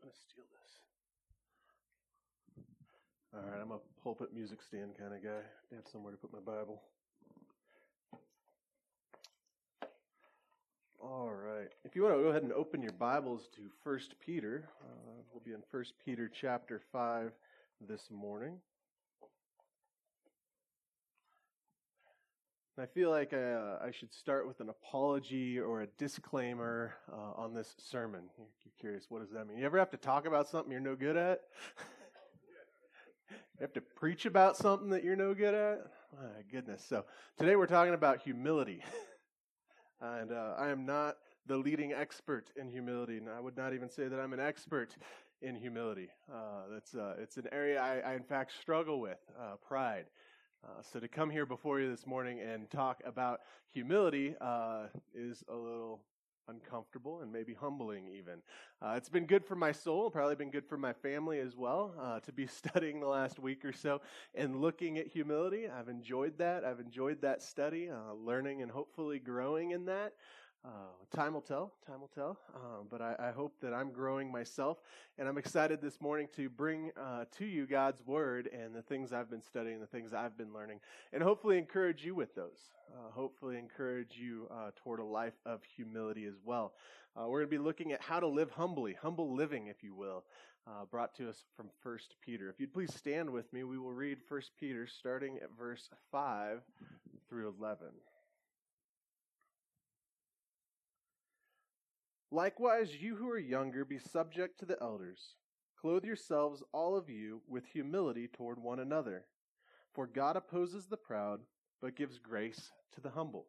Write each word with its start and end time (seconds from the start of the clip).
I'm 0.00 0.08
gonna 0.08 0.14
steal 0.14 0.44
this. 0.52 0.80
All 3.34 3.50
right, 3.50 3.60
I'm 3.60 3.72
a 3.72 3.78
pulpit 4.02 4.32
music 4.34 4.62
stand 4.62 4.96
kind 4.98 5.14
of 5.14 5.22
guy. 5.22 5.42
I 5.72 5.74
have 5.76 5.86
somewhere 5.90 6.12
to 6.12 6.18
put 6.18 6.32
my 6.32 6.40
Bible. 6.40 6.82
All 11.00 11.30
right. 11.32 11.68
If 11.84 11.94
you 11.94 12.02
want 12.02 12.16
to 12.16 12.22
go 12.22 12.28
ahead 12.30 12.42
and 12.42 12.52
open 12.52 12.82
your 12.82 12.92
Bibles 12.92 13.48
to 13.54 13.62
First 13.84 14.14
Peter, 14.24 14.68
uh, 14.82 15.22
we'll 15.32 15.42
be 15.44 15.52
in 15.52 15.62
First 15.70 15.94
Peter 16.04 16.28
chapter 16.28 16.80
five 16.90 17.32
this 17.86 18.08
morning. 18.10 18.58
And 22.76 22.82
I 22.82 22.86
feel 22.86 23.10
like 23.10 23.32
I, 23.32 23.52
uh, 23.52 23.78
I, 23.86 23.90
should 23.90 24.12
start 24.12 24.46
with 24.46 24.60
an 24.60 24.68
apology 24.68 25.58
or 25.58 25.80
a 25.80 25.86
disclaimer 25.98 26.94
uh, 27.10 27.40
on 27.40 27.54
this 27.54 27.74
sermon. 27.78 28.24
You're, 28.36 28.48
you're 28.64 28.72
curious, 28.78 29.06
what 29.08 29.22
does 29.22 29.30
that 29.30 29.46
mean? 29.46 29.56
You 29.56 29.64
ever 29.64 29.78
have 29.78 29.90
to 29.90 29.96
talk 29.96 30.26
about 30.26 30.46
something 30.46 30.70
you're 30.70 30.80
no 30.80 30.94
good 30.94 31.16
at? 31.16 31.40
you 33.30 33.62
have 33.62 33.72
to 33.72 33.80
preach 33.80 34.26
about 34.26 34.58
something 34.58 34.90
that 34.90 35.04
you're 35.04 35.16
no 35.16 35.32
good 35.32 35.54
at? 35.54 35.86
My 36.20 36.42
goodness. 36.52 36.84
So 36.86 37.06
today 37.38 37.56
we're 37.56 37.66
talking 37.66 37.94
about 37.94 38.20
humility. 38.20 38.82
and 40.02 40.30
uh, 40.30 40.54
I 40.58 40.68
am 40.68 40.84
not 40.84 41.16
the 41.46 41.56
leading 41.56 41.94
expert 41.94 42.50
in 42.56 42.68
humility, 42.68 43.16
and 43.16 43.30
I 43.30 43.40
would 43.40 43.56
not 43.56 43.72
even 43.72 43.88
say 43.88 44.08
that 44.08 44.20
I'm 44.20 44.34
an 44.34 44.40
expert 44.40 44.94
in 45.40 45.54
humility. 45.54 46.10
Uh, 46.30 46.64
that's 46.72 46.94
uh, 46.94 47.14
it's 47.18 47.38
an 47.38 47.46
area 47.52 47.80
I, 47.80 48.00
I, 48.00 48.14
in 48.14 48.22
fact 48.22 48.52
struggle 48.60 49.00
with 49.00 49.18
uh, 49.40 49.56
pride. 49.66 50.06
Uh, 50.64 50.82
so 50.82 50.98
to 50.98 51.08
come 51.08 51.30
here 51.30 51.46
before 51.46 51.80
you 51.80 51.90
this 51.90 52.06
morning 52.06 52.40
and 52.40 52.70
talk 52.70 53.00
about 53.04 53.40
humility 53.72 54.34
uh, 54.40 54.86
is 55.14 55.44
a 55.48 55.54
little 55.54 56.00
uncomfortable 56.48 57.20
and 57.20 57.32
maybe 57.32 57.54
humbling 57.54 58.08
even. 58.08 58.40
Uh, 58.80 58.94
it's 58.96 59.08
been 59.08 59.26
good 59.26 59.44
for 59.44 59.56
my 59.56 59.72
soul, 59.72 60.10
probably 60.10 60.34
been 60.34 60.50
good 60.50 60.66
for 60.66 60.76
my 60.76 60.92
family 60.92 61.38
as 61.40 61.56
well 61.56 61.94
uh, 62.00 62.20
to 62.20 62.32
be 62.32 62.46
studying 62.46 63.00
the 63.00 63.06
last 63.06 63.38
week 63.38 63.64
or 63.64 63.72
so 63.72 64.00
and 64.34 64.60
looking 64.60 64.98
at 64.98 65.06
humility. 65.06 65.68
I've 65.68 65.88
enjoyed 65.88 66.38
that. 66.38 66.64
I've 66.64 66.80
enjoyed 66.80 67.20
that 67.22 67.42
study, 67.42 67.88
uh, 67.90 68.14
learning 68.14 68.62
and 68.62 68.70
hopefully 68.70 69.18
growing 69.18 69.70
in 69.72 69.86
that. 69.86 70.14
Uh, 70.66 71.16
time 71.16 71.34
will 71.34 71.40
tell. 71.40 71.74
Time 71.86 72.00
will 72.00 72.10
tell. 72.12 72.36
Um, 72.56 72.88
but 72.90 73.00
I, 73.00 73.14
I, 73.20 73.30
hope 73.30 73.54
that 73.60 73.72
I'm 73.72 73.92
growing 73.92 74.32
myself, 74.32 74.78
and 75.16 75.28
I'm 75.28 75.38
excited 75.38 75.80
this 75.80 76.00
morning 76.00 76.26
to 76.34 76.48
bring 76.48 76.90
uh, 77.00 77.26
to 77.38 77.44
you 77.44 77.66
God's 77.66 78.04
word 78.04 78.48
and 78.52 78.74
the 78.74 78.82
things 78.82 79.12
I've 79.12 79.30
been 79.30 79.42
studying, 79.42 79.78
the 79.78 79.86
things 79.86 80.12
I've 80.12 80.36
been 80.36 80.52
learning, 80.52 80.80
and 81.12 81.22
hopefully 81.22 81.56
encourage 81.56 82.04
you 82.04 82.16
with 82.16 82.34
those. 82.34 82.58
Uh, 82.92 83.12
hopefully 83.12 83.58
encourage 83.58 84.16
you 84.16 84.48
uh, 84.50 84.70
toward 84.74 84.98
a 84.98 85.04
life 85.04 85.38
of 85.44 85.60
humility 85.76 86.24
as 86.24 86.34
well. 86.44 86.72
Uh, 87.16 87.28
we're 87.28 87.40
going 87.40 87.50
to 87.50 87.58
be 87.58 87.64
looking 87.64 87.92
at 87.92 88.00
how 88.00 88.18
to 88.18 88.26
live 88.26 88.50
humbly, 88.50 88.96
humble 89.00 89.36
living, 89.36 89.68
if 89.68 89.84
you 89.84 89.94
will, 89.94 90.24
uh, 90.66 90.84
brought 90.90 91.14
to 91.14 91.28
us 91.28 91.44
from 91.56 91.66
First 91.80 92.16
Peter. 92.24 92.50
If 92.50 92.58
you'd 92.58 92.74
please 92.74 92.92
stand 92.92 93.30
with 93.30 93.52
me, 93.52 93.62
we 93.62 93.78
will 93.78 93.92
read 93.92 94.18
First 94.28 94.50
Peter 94.58 94.88
starting 94.88 95.36
at 95.36 95.56
verse 95.56 95.90
five 96.10 96.62
through 97.28 97.54
eleven. 97.56 97.90
Likewise, 102.36 103.00
you 103.00 103.16
who 103.16 103.30
are 103.30 103.38
younger, 103.38 103.82
be 103.82 103.98
subject 103.98 104.58
to 104.58 104.66
the 104.66 104.76
elders. 104.82 105.36
Clothe 105.80 106.04
yourselves, 106.04 106.62
all 106.70 106.94
of 106.94 107.08
you, 107.08 107.40
with 107.48 107.64
humility 107.64 108.28
toward 108.28 108.62
one 108.62 108.78
another. 108.78 109.24
For 109.94 110.06
God 110.06 110.36
opposes 110.36 110.84
the 110.84 110.98
proud, 110.98 111.40
but 111.80 111.96
gives 111.96 112.18
grace 112.18 112.72
to 112.94 113.00
the 113.00 113.08
humble. 113.08 113.46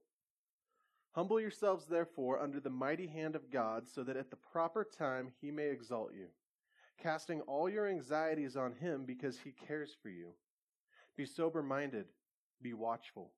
Humble 1.12 1.42
yourselves, 1.42 1.86
therefore, 1.86 2.40
under 2.40 2.62
the 2.62 2.70
mighty 2.70 3.08
hand 3.08 3.36
of 3.36 3.52
God, 3.52 3.90
so 3.90 4.06
that 4.06 4.16
at 4.16 4.30
the 4.30 4.38
proper 4.38 4.86
time 4.86 5.34
he 5.42 5.52
may 5.52 5.68
exalt 5.68 6.14
you, 6.14 6.28
casting 6.98 7.42
all 7.42 7.70
your 7.70 7.90
anxieties 7.90 8.56
on 8.56 8.72
him 8.72 9.04
because 9.06 9.38
he 9.38 9.52
cares 9.52 9.98
for 10.02 10.08
you. 10.08 10.30
Be 11.18 11.26
sober 11.26 11.62
minded, 11.62 12.06
be 12.62 12.74
watchful. 12.74 13.34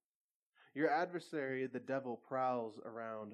Your 0.75 0.91
adversary, 0.91 1.65
the 1.65 1.79
devil, 1.79 2.21
prowls 2.27 2.79
around 2.85 3.33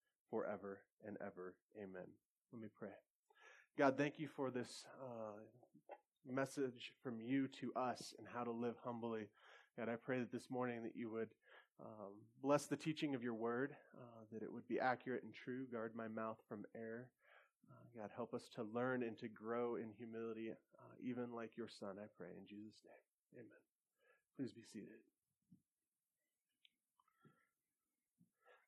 forever 0.31 0.79
and 1.05 1.17
ever. 1.21 1.53
Amen. 1.77 2.07
Let 2.51 2.61
me 2.61 2.69
pray. 2.75 2.89
God, 3.77 3.97
thank 3.97 4.17
you 4.17 4.27
for 4.27 4.49
this 4.49 4.85
uh, 5.03 5.39
message 6.27 6.93
from 7.03 7.19
you 7.21 7.47
to 7.59 7.71
us 7.75 8.15
and 8.17 8.27
how 8.27 8.43
to 8.43 8.51
live 8.51 8.75
humbly. 8.83 9.27
God, 9.77 9.89
I 9.89 9.95
pray 9.95 10.19
that 10.19 10.31
this 10.31 10.49
morning 10.49 10.83
that 10.83 10.95
you 10.95 11.11
would 11.11 11.29
um, 11.79 12.13
bless 12.41 12.65
the 12.65 12.75
teaching 12.75 13.15
of 13.15 13.23
your 13.23 13.33
word, 13.33 13.73
uh, 13.95 14.23
that 14.31 14.43
it 14.43 14.51
would 14.51 14.67
be 14.67 14.79
accurate 14.79 15.23
and 15.23 15.33
true. 15.33 15.65
Guard 15.71 15.93
my 15.95 16.07
mouth 16.07 16.37
from 16.47 16.65
error. 16.75 17.09
Uh, 17.69 17.99
God, 18.01 18.09
help 18.15 18.33
us 18.33 18.49
to 18.55 18.63
learn 18.73 19.03
and 19.03 19.17
to 19.19 19.27
grow 19.27 19.75
in 19.75 19.91
humility, 19.97 20.51
uh, 20.51 20.95
even 21.03 21.31
like 21.33 21.57
your 21.57 21.69
son, 21.69 21.95
I 21.97 22.07
pray. 22.17 22.29
In 22.37 22.45
Jesus' 22.47 22.83
name, 22.85 23.43
amen. 23.43 23.61
Please 24.37 24.53
be 24.53 24.63
seated. 24.63 24.99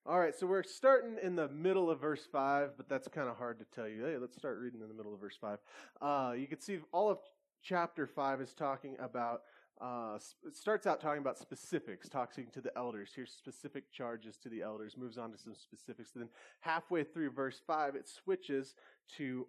All 0.05 0.19
right, 0.19 0.35
so 0.37 0.45
we're 0.45 0.63
starting 0.63 1.17
in 1.23 1.37
the 1.37 1.47
middle 1.47 1.89
of 1.89 2.01
verse 2.01 2.27
5, 2.29 2.71
but 2.75 2.89
that's 2.89 3.07
kind 3.07 3.29
of 3.29 3.37
hard 3.37 3.57
to 3.59 3.65
tell 3.73 3.87
you. 3.87 4.03
Hey, 4.03 4.17
let's 4.17 4.35
start 4.35 4.59
reading 4.59 4.81
in 4.81 4.89
the 4.89 4.93
middle 4.93 5.13
of 5.13 5.21
verse 5.21 5.37
5. 5.39 5.59
Uh, 6.01 6.33
you 6.37 6.45
can 6.45 6.59
see 6.59 6.79
all 6.91 7.09
of 7.09 7.19
chapter 7.63 8.05
5 8.05 8.41
is 8.41 8.53
talking 8.53 8.97
about, 8.99 9.43
uh, 9.79 10.19
it 10.45 10.57
starts 10.57 10.87
out 10.87 10.99
talking 10.99 11.21
about 11.21 11.37
specifics, 11.37 12.09
talking 12.09 12.47
to 12.51 12.59
the 12.59 12.77
elders. 12.77 13.11
Here's 13.15 13.31
specific 13.31 13.93
charges 13.93 14.35
to 14.39 14.49
the 14.49 14.61
elders, 14.61 14.97
moves 14.97 15.17
on 15.17 15.31
to 15.31 15.37
some 15.37 15.55
specifics. 15.55 16.11
Then 16.13 16.27
halfway 16.59 17.05
through 17.05 17.31
verse 17.31 17.61
5, 17.65 17.95
it 17.95 18.09
switches 18.09 18.75
to 19.19 19.47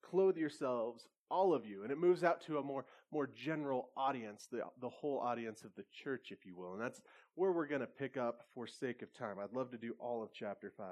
clothe 0.00 0.38
yourselves 0.38 1.06
all 1.30 1.52
of 1.52 1.66
you. 1.66 1.82
And 1.82 1.92
it 1.92 1.98
moves 1.98 2.24
out 2.24 2.40
to 2.46 2.56
a 2.56 2.62
more, 2.62 2.86
more 3.12 3.26
general 3.26 3.90
audience, 3.94 4.48
the, 4.50 4.62
the 4.80 4.88
whole 4.88 5.18
audience 5.18 5.64
of 5.64 5.74
the 5.76 5.84
church, 5.92 6.28
if 6.30 6.46
you 6.46 6.56
will. 6.56 6.72
And 6.72 6.80
that's 6.80 7.02
where 7.36 7.52
we're 7.52 7.66
going 7.66 7.82
to 7.82 7.86
pick 7.86 8.16
up 8.16 8.42
for 8.54 8.66
sake 8.66 9.02
of 9.02 9.12
time. 9.12 9.36
I'd 9.38 9.54
love 9.54 9.70
to 9.70 9.78
do 9.78 9.94
all 10.00 10.22
of 10.22 10.30
chapter 10.32 10.72
5, 10.76 10.86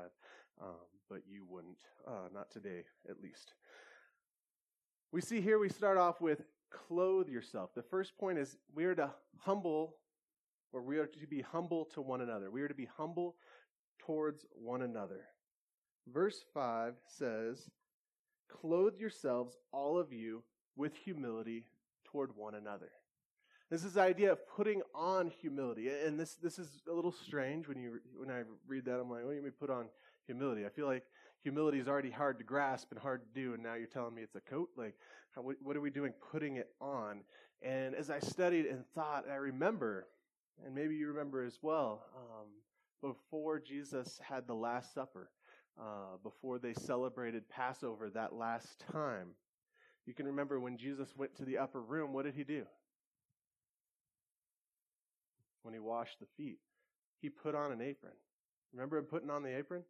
um, 0.62 0.68
but 1.10 1.22
you 1.28 1.44
wouldn't. 1.48 1.78
Uh, 2.06 2.28
not 2.32 2.50
today, 2.50 2.84
at 3.08 3.20
least. 3.20 3.54
We 5.10 5.20
see 5.20 5.40
here 5.40 5.58
we 5.58 5.70
start 5.70 5.96
off 5.96 6.20
with 6.20 6.42
clothe 6.70 7.28
yourself. 7.28 7.70
The 7.74 7.82
first 7.82 8.16
point 8.18 8.38
is 8.38 8.56
we 8.74 8.84
are 8.84 8.94
to 8.94 9.10
humble, 9.38 9.96
or 10.72 10.82
we 10.82 10.98
are 10.98 11.06
to 11.06 11.26
be 11.26 11.40
humble 11.40 11.86
to 11.94 12.02
one 12.02 12.20
another. 12.20 12.50
We 12.50 12.62
are 12.62 12.68
to 12.68 12.74
be 12.74 12.88
humble 12.96 13.36
towards 13.98 14.44
one 14.52 14.82
another. 14.82 15.22
Verse 16.12 16.44
5 16.52 16.94
says, 17.06 17.70
Clothe 18.50 18.98
yourselves, 18.98 19.56
all 19.72 19.98
of 19.98 20.12
you, 20.12 20.42
with 20.76 20.94
humility 20.94 21.64
toward 22.04 22.36
one 22.36 22.54
another. 22.54 22.90
This 23.74 23.82
is 23.82 23.94
the 23.94 24.02
idea 24.02 24.30
of 24.30 24.38
putting 24.46 24.82
on 24.94 25.30
humility. 25.30 25.88
And 25.88 26.16
this, 26.18 26.34
this 26.34 26.60
is 26.60 26.68
a 26.88 26.92
little 26.92 27.10
strange 27.10 27.66
when, 27.66 27.76
you, 27.76 27.98
when 28.16 28.30
I 28.30 28.42
read 28.68 28.84
that. 28.84 29.00
I'm 29.00 29.10
like, 29.10 29.24
what 29.24 29.30
do 29.30 29.36
you 29.36 29.42
mean 29.42 29.50
put 29.50 29.68
on 29.68 29.86
humility? 30.26 30.64
I 30.64 30.68
feel 30.68 30.86
like 30.86 31.02
humility 31.42 31.80
is 31.80 31.88
already 31.88 32.12
hard 32.12 32.38
to 32.38 32.44
grasp 32.44 32.92
and 32.92 33.00
hard 33.00 33.22
to 33.22 33.40
do, 33.40 33.52
and 33.52 33.64
now 33.64 33.74
you're 33.74 33.88
telling 33.88 34.14
me 34.14 34.22
it's 34.22 34.36
a 34.36 34.40
coat? 34.40 34.68
Like, 34.76 34.94
how, 35.34 35.42
what 35.42 35.76
are 35.76 35.80
we 35.80 35.90
doing 35.90 36.12
putting 36.30 36.54
it 36.54 36.68
on? 36.80 37.22
And 37.62 37.96
as 37.96 38.10
I 38.10 38.20
studied 38.20 38.66
and 38.66 38.84
thought, 38.94 39.24
I 39.28 39.34
remember, 39.34 40.06
and 40.64 40.72
maybe 40.72 40.94
you 40.94 41.08
remember 41.08 41.42
as 41.42 41.58
well, 41.60 42.04
um, 42.16 42.46
before 43.02 43.58
Jesus 43.58 44.20
had 44.22 44.46
the 44.46 44.54
Last 44.54 44.94
Supper, 44.94 45.30
uh, 45.80 46.18
before 46.22 46.60
they 46.60 46.74
celebrated 46.74 47.48
Passover 47.48 48.08
that 48.10 48.34
last 48.34 48.84
time. 48.92 49.30
You 50.06 50.14
can 50.14 50.26
remember 50.26 50.60
when 50.60 50.76
Jesus 50.78 51.16
went 51.16 51.34
to 51.38 51.44
the 51.44 51.58
upper 51.58 51.82
room, 51.82 52.12
what 52.12 52.24
did 52.24 52.36
he 52.36 52.44
do? 52.44 52.66
When 55.64 55.74
he 55.74 55.80
washed 55.80 56.20
the 56.20 56.26
feet, 56.36 56.58
he 57.20 57.28
put 57.28 57.54
on 57.54 57.72
an 57.72 57.80
apron. 57.80 58.12
Remember 58.72 58.98
him 58.98 59.06
putting 59.06 59.30
on 59.30 59.42
the 59.42 59.56
apron? 59.56 59.82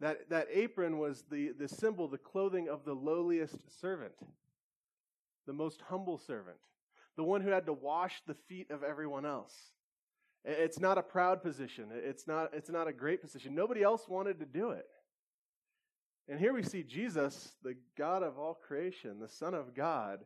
That, 0.00 0.28
that 0.30 0.48
apron 0.52 0.98
was 0.98 1.24
the, 1.30 1.52
the 1.58 1.68
symbol, 1.68 2.08
the 2.08 2.18
clothing 2.18 2.68
of 2.68 2.84
the 2.84 2.94
lowliest 2.94 3.80
servant, 3.80 4.14
the 5.46 5.52
most 5.52 5.80
humble 5.88 6.18
servant, 6.18 6.56
the 7.16 7.22
one 7.22 7.40
who 7.40 7.50
had 7.50 7.66
to 7.66 7.72
wash 7.72 8.22
the 8.26 8.34
feet 8.34 8.70
of 8.70 8.82
everyone 8.82 9.24
else. 9.24 9.54
It's 10.44 10.80
not 10.80 10.98
a 10.98 11.02
proud 11.02 11.42
position. 11.42 11.86
It's 11.92 12.26
not, 12.26 12.50
it's 12.52 12.68
not 12.68 12.88
a 12.88 12.92
great 12.92 13.22
position. 13.22 13.54
Nobody 13.54 13.82
else 13.82 14.08
wanted 14.08 14.40
to 14.40 14.46
do 14.46 14.70
it. 14.70 14.86
And 16.28 16.40
here 16.40 16.52
we 16.52 16.62
see 16.62 16.82
Jesus, 16.82 17.52
the 17.62 17.76
God 17.96 18.22
of 18.22 18.38
all 18.38 18.54
creation, 18.54 19.20
the 19.20 19.28
Son 19.28 19.54
of 19.54 19.74
God, 19.74 20.20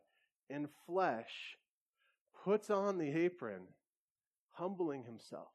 in 0.48 0.68
flesh, 0.86 1.58
puts 2.42 2.70
on 2.70 2.98
the 2.98 3.10
apron, 3.10 3.62
humbling 4.58 5.04
himself. 5.04 5.48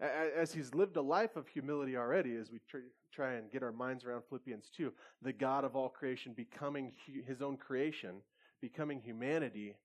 As 0.00 0.52
he's 0.52 0.74
lived 0.74 0.96
a 0.96 1.02
life 1.02 1.36
of 1.36 1.46
humility 1.46 1.96
already, 1.96 2.34
as 2.34 2.50
we 2.50 2.58
try 3.12 3.34
and 3.34 3.50
get 3.52 3.62
our 3.62 3.72
minds 3.72 4.04
around 4.04 4.22
Philippians 4.28 4.68
2, 4.76 4.92
the 5.22 5.32
God 5.32 5.64
of 5.64 5.76
all 5.76 5.88
creation 5.88 6.32
becoming 6.32 6.92
his 7.26 7.40
own 7.40 7.56
creation, 7.56 8.16
becoming 8.60 9.00
humanity, 9.00 9.76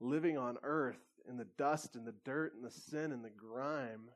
living 0.00 0.38
on 0.38 0.58
earth 0.62 1.00
in 1.28 1.36
the 1.36 1.46
dust 1.58 1.96
and 1.96 2.06
the 2.06 2.14
dirt 2.24 2.54
and 2.54 2.64
the 2.64 2.70
sin 2.70 3.10
and 3.10 3.24
the 3.24 3.30
grime. 3.30 4.10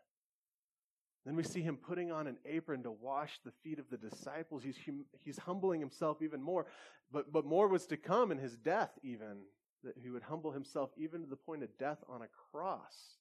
Then 1.25 1.35
we 1.35 1.43
see 1.43 1.61
him 1.61 1.77
putting 1.77 2.13
on 2.13 2.27
an 2.27 2.37
apron 2.47 2.83
to 2.85 2.91
wash 2.91 3.41
the 3.45 3.53
feet 3.65 3.79
of 3.79 3.91
the 3.91 3.97
disciples. 3.97 4.63
He's, 4.63 4.79
hum, 4.87 5.05
he's 5.25 5.39
humbling 5.39 5.81
himself 5.81 6.23
even 6.23 6.43
more. 6.43 6.67
But, 7.13 7.33
but 7.33 7.45
more 7.45 7.69
was 7.69 7.87
to 7.87 7.97
come 7.97 8.31
in 8.31 8.39
his 8.39 8.57
death, 8.57 8.91
even, 9.03 9.39
that 9.85 9.95
he 9.97 10.11
would 10.11 10.23
humble 10.23 10.53
himself 10.53 10.91
even 10.97 11.23
to 11.23 11.29
the 11.29 11.37
point 11.37 11.63
of 11.63 11.77
death 11.79 11.99
on 12.09 12.23
a 12.23 12.29
cross. 12.51 13.17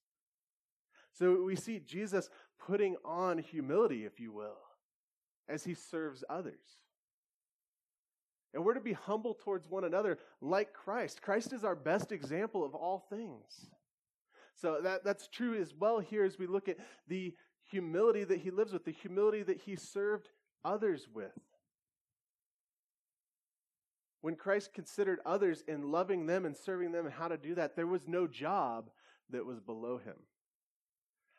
So 1.13 1.44
we 1.44 1.56
see 1.56 1.80
Jesus 1.80 2.30
putting 2.59 2.95
on 3.04 3.38
humility, 3.38 4.06
if 4.06 4.19
you 4.19 4.31
will, 4.31 4.57
as 5.48 5.63
he 5.63 5.74
serves 5.74 6.24
others. 6.30 6.62
And 8.54 8.63
we're 8.63 8.74
to 8.74 8.81
be 8.81 8.94
humble 8.94 9.36
towards 9.36 9.68
one 9.68 9.83
another 9.83 10.19
like 10.42 10.74
Christ. 10.74 11.21
Christ 11.21 11.54
is 11.54 11.63
our 11.63 11.75
best 11.75 12.12
example 12.12 12.63
of 12.63 12.74
all 12.74 13.06
things. 13.10 13.68
So 14.56 14.80
that, 14.81 15.03
that's 15.03 15.27
true 15.27 15.60
as 15.60 15.74
well 15.74 16.00
here 16.00 16.24
as 16.24 16.39
we 16.39 16.48
look 16.48 16.68
at 16.68 16.77
the 17.07 17.36
humility 17.69 18.24
that 18.24 18.39
he 18.39 18.50
lives 18.50 18.74
with, 18.74 18.86
the 18.86 18.92
humility 18.92 19.44
that 19.44 19.62
he 19.62 19.75
served 19.75 20.30
others 20.65 21.07
with. 21.13 21.38
When 24.27 24.35
Christ 24.35 24.74
considered 24.74 25.19
others 25.25 25.63
in 25.69 25.89
loving 25.89 26.25
them 26.25 26.45
and 26.45 26.53
serving 26.53 26.91
them 26.91 27.06
and 27.06 27.15
how 27.15 27.29
to 27.29 27.38
do 27.38 27.56
that, 27.56 27.77
there 27.77 27.88
was 27.88 28.09
no 28.09 28.27
job 28.27 28.89
that 29.29 29.45
was 29.45 29.62
below 29.62 30.00
him. 30.00 30.15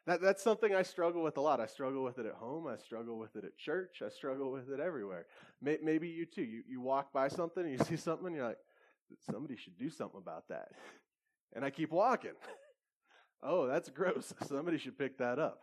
That, 0.06 0.22
that's 0.22 0.42
something 0.42 0.74
I 0.74 0.84
struggle 0.84 1.22
with 1.22 1.36
a 1.36 1.42
lot. 1.42 1.60
I 1.60 1.66
struggle 1.66 2.02
with 2.02 2.18
it 2.18 2.24
at 2.24 2.32
home. 2.32 2.66
I 2.66 2.78
struggle 2.78 3.18
with 3.18 3.36
it 3.36 3.44
at 3.44 3.58
church. 3.58 4.00
I 4.02 4.08
struggle 4.08 4.50
with 4.50 4.70
it 4.70 4.80
everywhere. 4.80 5.26
May, 5.60 5.76
maybe 5.82 6.08
you 6.08 6.24
too. 6.24 6.40
You, 6.40 6.62
you 6.66 6.80
walk 6.80 7.12
by 7.12 7.28
something 7.28 7.62
and 7.62 7.72
you 7.72 7.78
see 7.84 7.98
something 7.98 8.28
and 8.28 8.36
you're 8.36 8.46
like, 8.46 8.56
somebody 9.30 9.56
should 9.56 9.76
do 9.76 9.90
something 9.90 10.22
about 10.22 10.48
that. 10.48 10.68
And 11.54 11.66
I 11.66 11.68
keep 11.68 11.92
walking. 11.92 12.36
oh, 13.42 13.66
that's 13.66 13.90
gross. 13.90 14.32
Somebody 14.46 14.78
should 14.78 14.96
pick 14.96 15.18
that 15.18 15.38
up. 15.38 15.62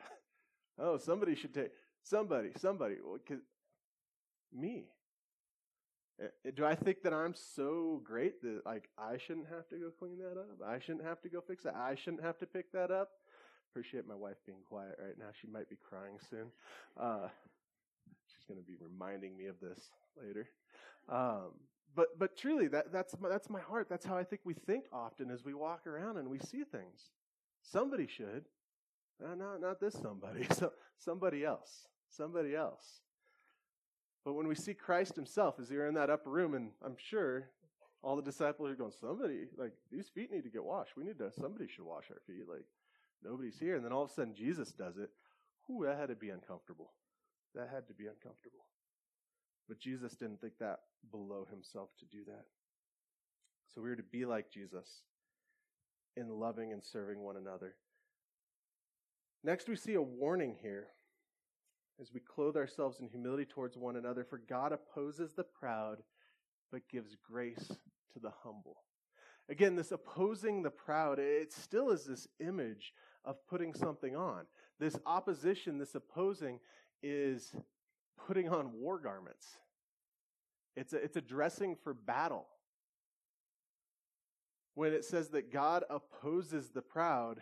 Oh, 0.77 0.97
somebody 0.99 1.33
should 1.33 1.55
take, 1.55 1.71
somebody, 2.03 2.51
somebody. 2.55 2.97
Well, 3.03 3.17
me. 4.53 4.89
Eh, 6.21 6.51
do 6.55 6.65
I 6.65 6.75
think 6.75 7.03
that 7.03 7.13
I'm 7.13 7.33
so 7.33 8.01
great 8.03 8.41
that 8.41 8.61
like 8.65 8.89
I 8.97 9.17
shouldn't 9.17 9.47
have 9.47 9.67
to 9.69 9.77
go 9.77 9.89
clean 9.97 10.17
that 10.19 10.39
up? 10.39 10.61
I 10.65 10.79
shouldn't 10.79 11.03
have 11.03 11.21
to 11.21 11.29
go 11.29 11.41
fix 11.41 11.63
that. 11.63 11.75
I 11.75 11.95
shouldn't 11.95 12.23
have 12.23 12.37
to 12.39 12.45
pick 12.45 12.71
that 12.71 12.91
up 12.91 13.09
appreciate 13.75 14.07
my 14.07 14.15
wife 14.15 14.37
being 14.45 14.59
quiet 14.69 14.97
right 15.03 15.17
now. 15.19 15.25
She 15.41 15.47
might 15.47 15.69
be 15.69 15.75
crying 15.75 16.17
soon. 16.29 16.47
Uh, 16.97 17.27
she's 18.31 18.45
going 18.47 18.57
to 18.57 18.65
be 18.65 18.77
reminding 18.79 19.35
me 19.35 19.47
of 19.47 19.59
this 19.59 19.89
later. 20.17 20.47
Um, 21.09 21.51
but 21.93 22.17
but 22.17 22.37
truly, 22.37 22.69
that 22.69 22.93
that's 22.93 23.19
my, 23.19 23.27
that's 23.27 23.49
my 23.49 23.59
heart. 23.59 23.87
That's 23.89 24.05
how 24.05 24.15
I 24.17 24.23
think 24.23 24.43
we 24.45 24.53
think 24.53 24.85
often 24.93 25.29
as 25.29 25.43
we 25.43 25.53
walk 25.53 25.87
around 25.87 26.17
and 26.17 26.29
we 26.29 26.39
see 26.39 26.63
things. 26.63 27.11
Somebody 27.63 28.07
should, 28.07 28.45
uh, 29.21 29.35
not 29.35 29.59
not 29.59 29.81
this 29.81 29.93
somebody. 30.01 30.47
So 30.53 30.71
somebody 30.97 31.43
else. 31.43 31.87
Somebody 32.09 32.55
else. 32.55 33.01
But 34.25 34.33
when 34.33 34.47
we 34.47 34.55
see 34.55 34.73
Christ 34.73 35.15
Himself, 35.15 35.55
as 35.59 35.69
you're 35.69 35.87
in 35.87 35.93
that 35.93 36.09
upper 36.09 36.31
room, 36.31 36.55
and 36.55 36.71
I'm 36.83 36.97
sure 36.97 37.47
all 38.01 38.15
the 38.15 38.21
disciples 38.21 38.69
are 38.69 38.75
going, 38.75 38.91
somebody 38.99 39.45
like 39.57 39.73
these 39.91 40.09
feet 40.09 40.31
need 40.31 40.43
to 40.43 40.49
get 40.49 40.63
washed. 40.63 40.97
We 40.97 41.05
need 41.05 41.19
to. 41.19 41.31
Somebody 41.31 41.67
should 41.67 41.85
wash 41.85 42.05
our 42.11 42.21
feet. 42.27 42.43
Like 42.49 42.65
Nobody's 43.25 43.57
here. 43.59 43.75
And 43.75 43.83
then 43.83 43.91
all 43.91 44.03
of 44.03 44.11
a 44.11 44.13
sudden 44.13 44.35
Jesus 44.35 44.71
does 44.71 44.97
it. 44.97 45.09
Whew, 45.65 45.85
that 45.85 45.97
had 45.97 46.09
to 46.09 46.15
be 46.15 46.29
uncomfortable. 46.29 46.91
That 47.55 47.69
had 47.73 47.87
to 47.87 47.93
be 47.93 48.05
uncomfortable. 48.05 48.65
But 49.67 49.79
Jesus 49.79 50.15
didn't 50.15 50.41
think 50.41 50.53
that 50.59 50.81
below 51.11 51.47
himself 51.49 51.89
to 51.99 52.05
do 52.05 52.23
that. 52.27 52.45
So 53.73 53.81
we 53.81 53.89
are 53.89 53.95
to 53.95 54.03
be 54.03 54.25
like 54.25 54.51
Jesus 54.51 55.01
in 56.15 56.29
loving 56.29 56.71
and 56.71 56.83
serving 56.83 57.19
one 57.19 57.35
another. 57.35 57.75
Next, 59.43 59.67
we 59.67 59.75
see 59.75 59.95
a 59.95 60.01
warning 60.01 60.55
here 60.61 60.87
as 61.99 62.11
we 62.13 62.19
clothe 62.19 62.57
ourselves 62.57 62.99
in 62.99 63.07
humility 63.07 63.45
towards 63.45 63.77
one 63.77 63.95
another. 63.95 64.23
For 64.23 64.37
God 64.37 64.71
opposes 64.71 65.33
the 65.33 65.43
proud, 65.43 66.03
but 66.71 66.87
gives 66.89 67.15
grace 67.15 67.67
to 68.13 68.19
the 68.19 68.31
humble. 68.43 68.77
Again, 69.49 69.75
this 69.75 69.91
opposing 69.91 70.63
the 70.63 70.71
proud, 70.71 71.19
it 71.19 71.53
still 71.53 71.91
is 71.91 72.05
this 72.05 72.27
image 72.39 72.93
of 73.23 73.45
putting 73.47 73.73
something 73.73 74.15
on. 74.15 74.45
This 74.79 74.97
opposition, 75.05 75.77
this 75.77 75.95
opposing, 75.95 76.59
is 77.03 77.53
putting 78.27 78.49
on 78.49 78.73
war 78.73 78.99
garments. 78.99 79.47
It's 80.75 80.93
a, 80.93 80.97
it's 80.97 81.15
a 81.15 81.21
dressing 81.21 81.75
for 81.83 81.93
battle. 81.93 82.47
When 84.73 84.91
it 84.91 85.05
says 85.05 85.29
that 85.29 85.53
God 85.53 85.83
opposes 85.89 86.69
the 86.69 86.81
proud, 86.81 87.41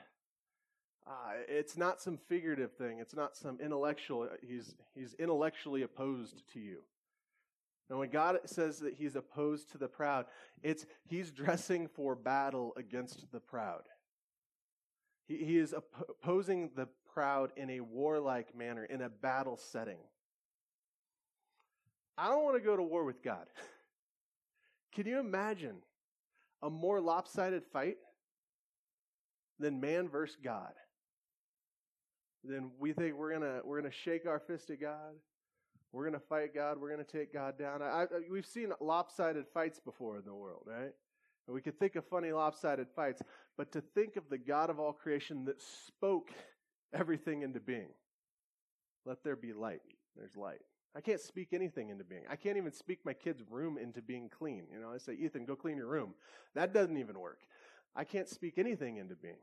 uh, 1.06 1.34
it's 1.48 1.76
not 1.78 2.02
some 2.02 2.18
figurative 2.30 2.72
thing. 2.74 3.00
It's 3.00 3.16
not 3.16 3.36
some 3.36 3.60
intellectual. 3.60 4.30
He's, 4.42 4.76
he's 4.96 5.14
intellectually 5.16 5.82
opposed 5.82 6.44
to 6.54 6.60
you. 6.60 6.78
And 7.90 8.00
when 8.00 8.10
God 8.10 8.40
says 8.46 8.80
that 8.80 8.94
he's 8.94 9.16
opposed 9.16 9.72
to 9.72 9.78
the 9.78 9.88
proud, 9.88 10.26
it's 10.62 10.86
he's 11.06 11.32
dressing 11.32 11.88
for 11.88 12.16
battle 12.16 12.74
against 12.78 13.32
the 13.32 13.40
proud. 13.40 13.84
He, 15.28 15.38
he 15.38 15.58
is 15.58 15.74
opposing 15.74 16.72
the 16.76 16.88
proud 17.14 17.52
in 17.58 17.70
a 17.70 17.82
warlike 17.82 18.56
manner, 18.56 18.86
in 18.86 19.02
a 19.02 19.10
battle 19.10 19.58
setting. 19.58 20.00
I 22.18 22.30
don't 22.30 22.44
want 22.44 22.56
to 22.56 22.64
go 22.64 22.78
to 22.78 22.84
war 22.84 23.04
with 23.04 23.22
God. 23.22 23.48
Can 24.94 25.08
you 25.08 25.20
imagine 25.20 25.78
a 26.62 26.70
more 26.70 27.02
lopsided 27.02 27.64
fight 27.66 27.98
than 29.60 29.82
man 29.82 30.08
versus 30.08 30.38
God? 30.42 30.74
Then 32.44 32.72
we 32.80 32.94
think 32.94 33.16
we're 33.16 33.34
gonna 33.34 33.62
we're 33.64 33.82
gonna 33.82 33.94
shake 33.94 34.26
our 34.28 34.40
fist 34.40 34.70
at 34.70 34.82
God. 34.82 35.14
We're 35.92 36.06
gonna 36.06 36.20
fight 36.20 36.54
God. 36.54 36.80
We're 36.80 36.90
gonna 36.90 37.04
take 37.04 37.32
God 37.34 37.58
down. 37.58 37.82
I, 37.82 38.04
I, 38.04 38.06
we've 38.30 38.46
seen 38.46 38.74
lopsided 38.82 39.46
fights 39.54 39.80
before 39.80 40.18
in 40.18 40.26
the 40.26 40.34
world, 40.34 40.64
right? 40.66 40.92
And 41.48 41.54
we 41.54 41.62
could 41.62 41.78
think 41.80 41.96
of 41.96 42.06
funny 42.06 42.32
lopsided 42.32 42.88
fights, 42.96 43.22
but 43.58 43.72
to 43.74 43.82
think 43.82 44.16
of 44.16 44.30
the 44.30 44.38
God 44.38 44.70
of 44.70 44.80
all 44.80 44.94
creation 44.94 45.46
that 45.46 45.62
spoke 45.62 46.32
everything 46.94 47.44
into 47.44 47.60
being. 47.60 47.90
Let 49.06 49.24
there 49.24 49.36
be 49.36 49.54
light. 49.54 49.82
There's 50.16 50.36
light. 50.38 50.62
I 50.96 51.02
can't 51.02 51.20
speak 51.20 51.50
anything 51.54 51.90
into 51.90 52.04
being. 52.04 52.24
I 52.30 52.36
can't 52.36 52.56
even 52.58 52.72
speak 52.72 53.00
my 53.04 53.14
kid's 53.14 53.42
room 53.50 53.78
into 53.78 54.02
being 54.02 54.30
clean. 54.30 54.66
You 54.72 54.80
know, 54.80 54.92
I 54.94 55.00
say, 55.00 55.14
Ethan, 55.14 55.46
go 55.46 55.56
clean 55.56 55.78
your 55.78 55.88
room. 55.88 56.14
That 56.54 56.74
doesn't 56.74 56.98
even 56.98 57.20
work. 57.20 57.40
I 57.96 58.04
can't 58.04 58.30
speak 58.30 58.58
anything 58.58 58.98
into 58.98 59.16
being. 59.16 59.36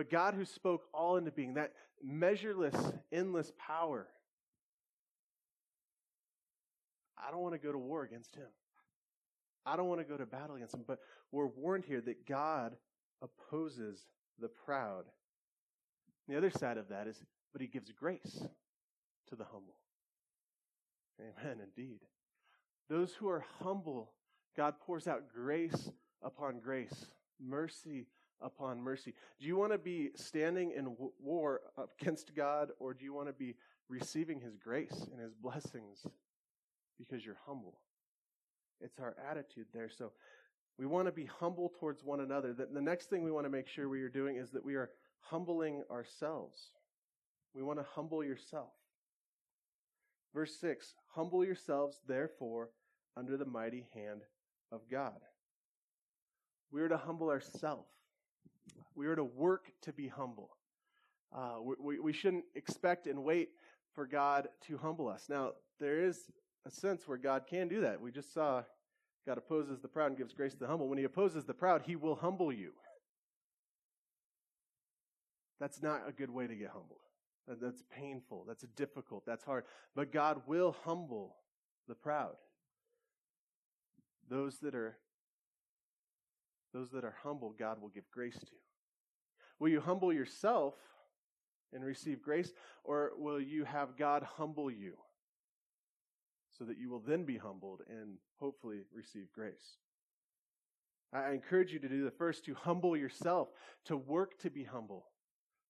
But 0.00 0.08
God 0.08 0.32
who 0.32 0.46
spoke 0.46 0.84
all 0.94 1.18
into 1.18 1.30
being, 1.30 1.52
that 1.54 1.74
measureless, 2.02 2.74
endless 3.12 3.52
power, 3.58 4.06
I 7.18 7.30
don't 7.30 7.42
want 7.42 7.52
to 7.52 7.58
go 7.58 7.70
to 7.70 7.76
war 7.76 8.02
against 8.02 8.34
him. 8.34 8.46
I 9.66 9.76
don't 9.76 9.88
want 9.88 10.00
to 10.00 10.06
go 10.06 10.16
to 10.16 10.24
battle 10.24 10.56
against 10.56 10.72
him. 10.72 10.84
But 10.88 11.00
we're 11.30 11.48
warned 11.48 11.84
here 11.84 12.00
that 12.00 12.26
God 12.26 12.76
opposes 13.20 14.06
the 14.40 14.48
proud. 14.48 15.04
The 16.28 16.38
other 16.38 16.50
side 16.50 16.78
of 16.78 16.88
that 16.88 17.06
is, 17.06 17.22
but 17.52 17.60
he 17.60 17.68
gives 17.68 17.92
grace 17.92 18.42
to 19.28 19.36
the 19.36 19.44
humble. 19.44 19.76
Amen, 21.20 21.58
indeed. 21.76 22.00
Those 22.88 23.12
who 23.12 23.28
are 23.28 23.44
humble, 23.58 24.12
God 24.56 24.76
pours 24.80 25.06
out 25.06 25.24
grace 25.30 25.90
upon 26.22 26.60
grace, 26.60 27.08
mercy 27.38 28.06
upon 28.42 28.80
mercy. 28.80 29.14
Do 29.38 29.46
you 29.46 29.56
want 29.56 29.72
to 29.72 29.78
be 29.78 30.10
standing 30.16 30.72
in 30.76 30.96
war 31.22 31.60
against 32.00 32.34
God, 32.34 32.70
or 32.78 32.94
do 32.94 33.04
you 33.04 33.12
want 33.12 33.28
to 33.28 33.32
be 33.32 33.54
receiving 33.88 34.40
his 34.40 34.56
grace 34.56 35.06
and 35.12 35.20
his 35.20 35.34
blessings 35.34 36.06
because 36.98 37.24
you're 37.24 37.38
humble? 37.46 37.78
It's 38.80 38.98
our 38.98 39.16
attitude 39.30 39.66
there. 39.72 39.90
So 39.90 40.12
we 40.78 40.86
want 40.86 41.06
to 41.06 41.12
be 41.12 41.26
humble 41.26 41.72
towards 41.78 42.02
one 42.02 42.20
another. 42.20 42.54
The, 42.54 42.80
next 42.80 43.10
thing 43.10 43.22
we 43.22 43.30
want 43.30 43.44
to 43.44 43.50
make 43.50 43.68
sure 43.68 43.88
we 43.88 44.02
are 44.02 44.08
doing 44.08 44.36
is 44.36 44.50
that 44.50 44.64
we 44.64 44.76
are 44.76 44.90
humbling 45.20 45.82
ourselves. 45.90 46.70
We 47.54 47.62
want 47.62 47.78
to 47.78 47.86
humble 47.94 48.24
yourself. 48.24 48.70
Verse 50.32 50.56
6 50.60 50.94
Humble 51.14 51.44
yourselves, 51.44 52.00
therefore, 52.06 52.70
under 53.16 53.36
the 53.36 53.44
mighty 53.44 53.88
hand 53.92 54.22
of 54.72 54.80
God. 54.90 55.20
We 56.70 56.80
are 56.80 56.88
to 56.88 56.96
humble 56.96 57.28
ourselves. 57.28 57.90
We 58.94 59.06
are 59.06 59.16
to 59.16 59.24
work 59.24 59.72
to 59.82 59.92
be 59.92 60.08
humble. 60.08 60.50
Uh, 61.34 61.58
we, 61.80 62.00
we 62.00 62.12
shouldn't 62.12 62.44
expect 62.54 63.06
and 63.06 63.22
wait 63.22 63.50
for 63.94 64.06
God 64.06 64.48
to 64.66 64.78
humble 64.78 65.08
us. 65.08 65.26
Now, 65.28 65.52
there 65.78 66.00
is 66.00 66.30
a 66.66 66.70
sense 66.70 67.06
where 67.06 67.18
God 67.18 67.44
can 67.48 67.68
do 67.68 67.80
that. 67.82 68.00
We 68.00 68.10
just 68.10 68.34
saw 68.34 68.62
God 69.26 69.38
opposes 69.38 69.80
the 69.80 69.88
proud 69.88 70.06
and 70.06 70.16
gives 70.18 70.32
grace 70.32 70.52
to 70.54 70.58
the 70.58 70.66
humble. 70.66 70.88
When 70.88 70.98
he 70.98 71.04
opposes 71.04 71.44
the 71.44 71.54
proud, 71.54 71.82
he 71.82 71.96
will 71.96 72.16
humble 72.16 72.52
you. 72.52 72.72
That's 75.60 75.82
not 75.82 76.02
a 76.08 76.12
good 76.12 76.30
way 76.30 76.46
to 76.46 76.54
get 76.54 76.70
humbled. 76.70 77.00
That's 77.46 77.82
painful. 77.90 78.44
That's 78.46 78.64
difficult. 78.76 79.24
That's 79.26 79.44
hard. 79.44 79.64
But 79.94 80.12
God 80.12 80.42
will 80.46 80.74
humble 80.84 81.36
the 81.88 81.94
proud. 81.94 82.36
Those 84.28 84.58
that 84.60 84.74
are 84.74 84.96
those 86.72 86.90
that 86.90 87.04
are 87.04 87.16
humble, 87.24 87.52
God 87.58 87.82
will 87.82 87.88
give 87.88 88.08
grace 88.12 88.38
to. 88.38 88.54
Will 89.60 89.68
you 89.68 89.80
humble 89.80 90.12
yourself 90.12 90.74
and 91.72 91.84
receive 91.84 92.20
grace, 92.22 92.52
or 92.82 93.12
will 93.16 93.40
you 93.40 93.64
have 93.64 93.96
God 93.96 94.24
humble 94.24 94.70
you 94.70 94.94
so 96.50 96.64
that 96.64 96.78
you 96.78 96.90
will 96.90 96.98
then 96.98 97.24
be 97.24 97.36
humbled 97.36 97.82
and 97.88 98.16
hopefully 98.40 98.80
receive 98.92 99.30
grace? 99.32 99.76
I 101.12 101.32
encourage 101.32 101.72
you 101.72 101.78
to 101.80 101.88
do 101.88 102.04
the 102.04 102.10
first, 102.10 102.44
to 102.46 102.54
humble 102.54 102.96
yourself, 102.96 103.48
to 103.84 103.96
work 103.96 104.38
to 104.40 104.50
be 104.50 104.64
humble, 104.64 105.06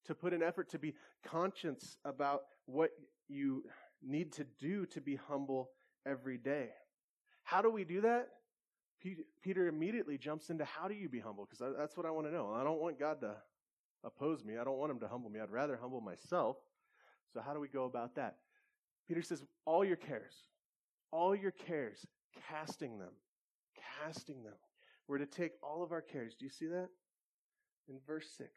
to 0.07 0.15
put 0.15 0.33
an 0.33 0.43
effort 0.43 0.71
to 0.71 0.79
be 0.79 0.95
conscious 1.25 1.97
about 2.05 2.43
what 2.67 2.91
you 3.29 3.65
need 4.03 4.33
to 4.35 4.45
do 4.59 4.87
to 4.87 5.01
be 5.01 5.17
humble 5.17 5.71
every 6.07 6.39
day. 6.39 6.69
How 7.43 7.61
do 7.61 7.71
we 7.71 7.85
do 7.85 8.03
that? 8.03 8.29
Peter 9.43 9.67
immediately 9.67 10.19
jumps 10.19 10.51
into 10.51 10.65
how 10.65 10.89
do 10.89 10.95
you 10.95 11.09
be 11.09 11.21
humble? 11.21 11.49
Because 11.51 11.75
that's 11.77 11.97
what 11.97 12.05
I 12.05 12.11
want 12.11 12.27
to 12.27 12.33
know. 12.33 12.53
I 12.55 12.63
don't 12.63 12.81
want 12.81 12.99
God 12.99 13.21
to 13.23 13.35
oppose 14.05 14.45
me. 14.45 14.59
I 14.59 14.65
don't 14.65 14.79
want 14.79 14.93
him 14.93 15.01
to 15.01 15.09
humble 15.09 15.31
me. 15.31 15.41
I'd 15.41 15.51
rather 15.51 15.79
humble 15.81 16.01
myself. 16.01 16.57
So, 17.33 17.41
how 17.41 17.55
do 17.55 17.61
we 17.61 17.69
go 17.69 17.85
about 17.85 18.15
that? 18.17 18.37
Peter 19.09 19.23
says, 19.23 19.45
All 19.65 19.85
your 19.85 19.97
cares, 19.97 20.35
all 21.11 21.35
your 21.35 21.53
cares, 21.53 22.07
casting 22.49 22.99
them, 22.99 23.13
casting 24.01 24.43
them. 24.43 24.55
We're 25.07 25.19
to 25.19 25.27
take 25.27 25.53
all 25.63 25.83
of 25.83 25.93
our 25.93 26.03
cares. 26.03 26.35
Do 26.35 26.45
you 26.45 26.51
see 26.51 26.67
that? 26.67 26.89
In 27.89 27.97
verse 28.07 28.29
6 28.39 28.51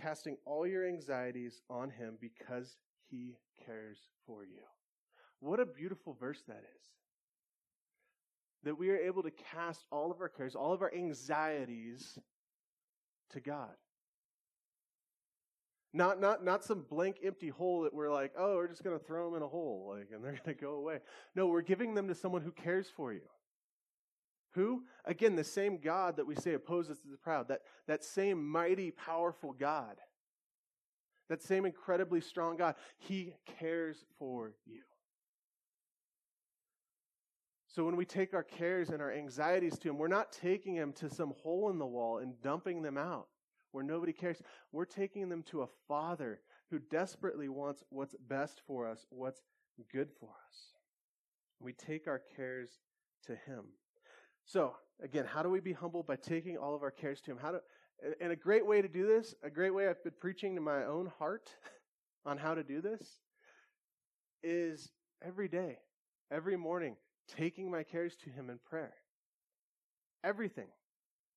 casting 0.00 0.36
all 0.44 0.66
your 0.66 0.86
anxieties 0.86 1.60
on 1.68 1.90
him 1.90 2.16
because 2.20 2.76
he 3.08 3.36
cares 3.64 3.98
for 4.26 4.44
you. 4.44 4.62
What 5.40 5.60
a 5.60 5.66
beautiful 5.66 6.16
verse 6.18 6.42
that 6.48 6.62
is. 6.62 6.82
That 8.62 8.78
we 8.78 8.90
are 8.90 8.96
able 8.96 9.22
to 9.22 9.30
cast 9.30 9.86
all 9.90 10.10
of 10.10 10.20
our 10.20 10.28
cares, 10.28 10.54
all 10.54 10.72
of 10.72 10.82
our 10.82 10.92
anxieties 10.94 12.18
to 13.30 13.40
God. 13.40 13.70
Not, 15.92 16.20
not, 16.20 16.44
not 16.44 16.64
some 16.64 16.84
blank, 16.88 17.16
empty 17.24 17.48
hole 17.48 17.82
that 17.82 17.92
we're 17.92 18.12
like, 18.12 18.32
oh, 18.38 18.54
we're 18.54 18.68
just 18.68 18.84
going 18.84 18.96
to 18.96 19.04
throw 19.04 19.28
them 19.28 19.38
in 19.38 19.42
a 19.42 19.48
hole, 19.48 19.92
like, 19.96 20.08
and 20.14 20.22
they're 20.22 20.32
going 20.44 20.56
to 20.56 20.60
go 20.60 20.74
away. 20.74 20.98
No, 21.34 21.46
we're 21.48 21.62
giving 21.62 21.94
them 21.94 22.06
to 22.08 22.14
someone 22.14 22.42
who 22.42 22.52
cares 22.52 22.86
for 22.96 23.12
you. 23.12 23.22
Who? 24.54 24.84
Again, 25.04 25.36
the 25.36 25.44
same 25.44 25.78
God 25.78 26.16
that 26.16 26.26
we 26.26 26.34
say 26.34 26.54
opposes 26.54 26.98
the 27.08 27.16
proud, 27.16 27.48
that, 27.48 27.62
that 27.86 28.04
same 28.04 28.48
mighty, 28.48 28.90
powerful 28.90 29.52
God, 29.52 29.96
that 31.28 31.42
same 31.42 31.64
incredibly 31.64 32.20
strong 32.20 32.56
God, 32.56 32.74
He 32.98 33.34
cares 33.58 34.04
for 34.18 34.52
you. 34.66 34.82
So 37.72 37.84
when 37.84 37.94
we 37.94 38.04
take 38.04 38.34
our 38.34 38.42
cares 38.42 38.90
and 38.90 39.00
our 39.00 39.12
anxieties 39.12 39.78
to 39.78 39.90
Him, 39.90 39.98
we're 39.98 40.08
not 40.08 40.32
taking 40.32 40.74
them 40.74 40.92
to 40.94 41.08
some 41.08 41.34
hole 41.40 41.70
in 41.70 41.78
the 41.78 41.86
wall 41.86 42.18
and 42.18 42.34
dumping 42.42 42.82
them 42.82 42.98
out 42.98 43.28
where 43.70 43.84
nobody 43.84 44.12
cares. 44.12 44.42
We're 44.72 44.84
taking 44.84 45.28
them 45.28 45.44
to 45.44 45.62
a 45.62 45.68
Father 45.86 46.40
who 46.70 46.80
desperately 46.80 47.48
wants 47.48 47.84
what's 47.90 48.16
best 48.28 48.60
for 48.66 48.88
us, 48.88 49.06
what's 49.10 49.42
good 49.92 50.08
for 50.18 50.30
us. 50.48 50.74
We 51.60 51.72
take 51.72 52.08
our 52.08 52.20
cares 52.36 52.70
to 53.26 53.32
Him. 53.32 53.66
So, 54.44 54.74
again, 55.00 55.26
how 55.26 55.44
do 55.44 55.48
we 55.48 55.60
be 55.60 55.72
humble? 55.72 56.02
By 56.02 56.16
taking 56.16 56.56
all 56.56 56.74
of 56.74 56.82
our 56.82 56.90
cares 56.90 57.20
to 57.22 57.30
Him. 57.30 57.38
How 57.40 57.52
to, 57.52 57.60
and 58.20 58.32
a 58.32 58.36
great 58.36 58.66
way 58.66 58.82
to 58.82 58.88
do 58.88 59.06
this, 59.06 59.34
a 59.44 59.50
great 59.50 59.72
way 59.72 59.88
I've 59.88 60.02
been 60.02 60.12
preaching 60.18 60.56
to 60.56 60.60
my 60.60 60.84
own 60.86 61.06
heart 61.20 61.50
on 62.26 62.36
how 62.36 62.54
to 62.54 62.64
do 62.64 62.80
this, 62.80 63.20
is 64.42 64.90
every 65.24 65.46
day, 65.46 65.78
every 66.32 66.56
morning, 66.56 66.96
taking 67.36 67.70
my 67.70 67.82
cares 67.82 68.16
to 68.24 68.30
Him 68.30 68.50
in 68.50 68.58
prayer. 68.58 68.94
Everything. 70.24 70.68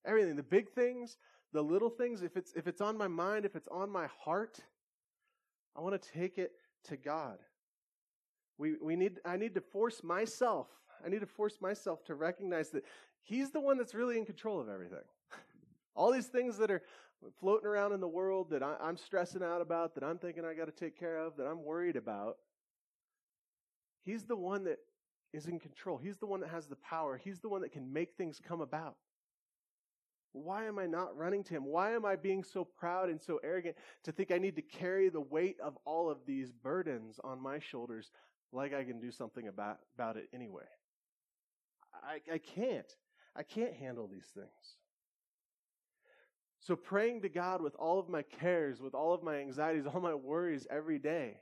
Everything. 0.05 0.35
The 0.35 0.43
big 0.43 0.69
things, 0.71 1.17
the 1.53 1.61
little 1.61 1.89
things, 1.89 2.21
if 2.21 2.35
it's, 2.35 2.53
if 2.55 2.67
it's 2.67 2.81
on 2.81 2.97
my 2.97 3.07
mind, 3.07 3.45
if 3.45 3.55
it's 3.55 3.67
on 3.69 3.89
my 3.89 4.07
heart, 4.23 4.59
I 5.75 5.81
want 5.81 5.99
to 5.99 6.11
take 6.11 6.37
it 6.37 6.51
to 6.85 6.97
God. 6.97 7.37
We, 8.57 8.75
we 8.81 8.95
need, 8.95 9.19
I 9.25 9.37
need 9.37 9.55
to 9.55 9.61
force 9.61 10.03
myself, 10.03 10.67
I 11.05 11.09
need 11.09 11.21
to 11.21 11.27
force 11.27 11.57
myself 11.61 12.03
to 12.05 12.15
recognize 12.15 12.69
that 12.71 12.83
He's 13.25 13.51
the 13.51 13.61
one 13.61 13.77
that's 13.77 13.93
really 13.93 14.17
in 14.17 14.25
control 14.25 14.59
of 14.59 14.67
everything. 14.67 14.99
All 15.95 16.11
these 16.11 16.27
things 16.27 16.57
that 16.57 16.69
are 16.69 16.81
floating 17.39 17.65
around 17.65 17.93
in 17.93 18.01
the 18.01 18.07
world 18.07 18.49
that 18.49 18.61
I, 18.61 18.75
I'm 18.81 18.97
stressing 18.97 19.41
out 19.41 19.61
about, 19.61 19.95
that 19.95 20.03
I'm 20.03 20.17
thinking 20.17 20.43
I 20.43 20.53
got 20.53 20.65
to 20.65 20.73
take 20.73 20.99
care 20.99 21.17
of, 21.17 21.37
that 21.37 21.45
I'm 21.45 21.63
worried 21.63 21.95
about, 21.95 22.35
He's 24.03 24.25
the 24.25 24.35
one 24.35 24.65
that 24.65 24.79
is 25.33 25.47
in 25.47 25.59
control. 25.59 25.97
He's 25.97 26.17
the 26.17 26.25
one 26.25 26.39
that 26.41 26.49
has 26.49 26.67
the 26.67 26.75
power. 26.77 27.17
He's 27.17 27.39
the 27.39 27.49
one 27.49 27.61
that 27.61 27.71
can 27.71 27.91
make 27.91 28.15
things 28.15 28.39
come 28.45 28.61
about. 28.61 28.95
Why 30.31 30.65
am 30.65 30.79
I 30.79 30.85
not 30.87 31.15
running 31.15 31.43
to 31.45 31.53
him? 31.53 31.65
Why 31.65 31.91
am 31.91 32.05
I 32.05 32.15
being 32.15 32.43
so 32.43 32.63
proud 32.63 33.09
and 33.09 33.21
so 33.21 33.39
arrogant 33.43 33.75
to 34.03 34.11
think 34.11 34.31
I 34.31 34.39
need 34.39 34.55
to 34.55 34.61
carry 34.61 35.09
the 35.09 35.21
weight 35.21 35.57
of 35.59 35.77
all 35.85 36.09
of 36.09 36.17
these 36.25 36.51
burdens 36.51 37.19
on 37.23 37.41
my 37.41 37.59
shoulders 37.59 38.11
like 38.51 38.73
I 38.73 38.83
can 38.83 38.99
do 38.99 39.11
something 39.11 39.47
about, 39.47 39.79
about 39.95 40.17
it 40.17 40.29
anyway? 40.33 40.63
I, 41.93 42.19
I 42.33 42.37
can't. 42.39 42.91
I 43.35 43.43
can't 43.43 43.73
handle 43.73 44.07
these 44.07 44.27
things. 44.33 44.77
So 46.61 46.75
praying 46.75 47.21
to 47.23 47.29
God 47.29 47.61
with 47.61 47.75
all 47.75 47.99
of 47.99 48.07
my 48.07 48.21
cares, 48.21 48.81
with 48.81 48.95
all 48.95 49.13
of 49.13 49.21
my 49.21 49.35
anxieties, 49.35 49.85
all 49.85 49.99
my 49.99 50.13
worries 50.13 50.65
every 50.69 50.97
day, 50.97 51.37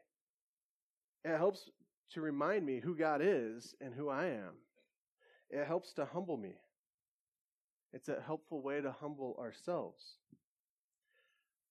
it 1.23 1.37
helps 1.37 1.69
to 2.13 2.21
remind 2.21 2.65
me 2.65 2.79
who 2.79 2.95
God 2.95 3.21
is 3.23 3.75
and 3.81 3.93
who 3.93 4.09
I 4.09 4.25
am. 4.25 4.53
It 5.49 5.65
helps 5.65 5.93
to 5.93 6.05
humble 6.05 6.37
me. 6.37 6.55
It's 7.93 8.09
a 8.09 8.21
helpful 8.25 8.61
way 8.61 8.81
to 8.81 8.91
humble 8.91 9.37
ourselves. 9.39 10.01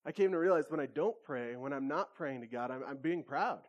I 0.05 0.13
came 0.13 0.33
to 0.33 0.39
realize 0.39 0.65
when 0.69 0.81
I 0.81 0.87
don't 0.87 1.17
pray, 1.25 1.57
when 1.57 1.73
I'm 1.73 1.89
not 1.89 2.15
praying 2.15 2.41
to 2.41 2.47
God, 2.47 2.71
I'm, 2.71 2.83
I'm 2.87 2.97
being 2.99 3.23
proud. 3.23 3.61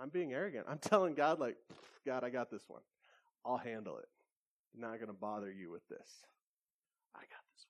I'm 0.00 0.08
being 0.08 0.32
arrogant. 0.32 0.66
I'm 0.68 0.78
telling 0.80 1.14
God, 1.14 1.40
like, 1.40 1.56
God, 2.04 2.24
I 2.24 2.30
got 2.30 2.50
this 2.50 2.62
one. 2.68 2.82
I'll 3.44 3.56
handle 3.56 3.98
it. 3.98 4.08
I'm 4.74 4.80
not 4.80 4.96
going 4.96 5.08
to 5.08 5.14
bother 5.14 5.50
you 5.50 5.70
with 5.70 5.86
this. 5.88 6.08
I 7.14 7.20
got 7.20 7.44
this 7.54 7.66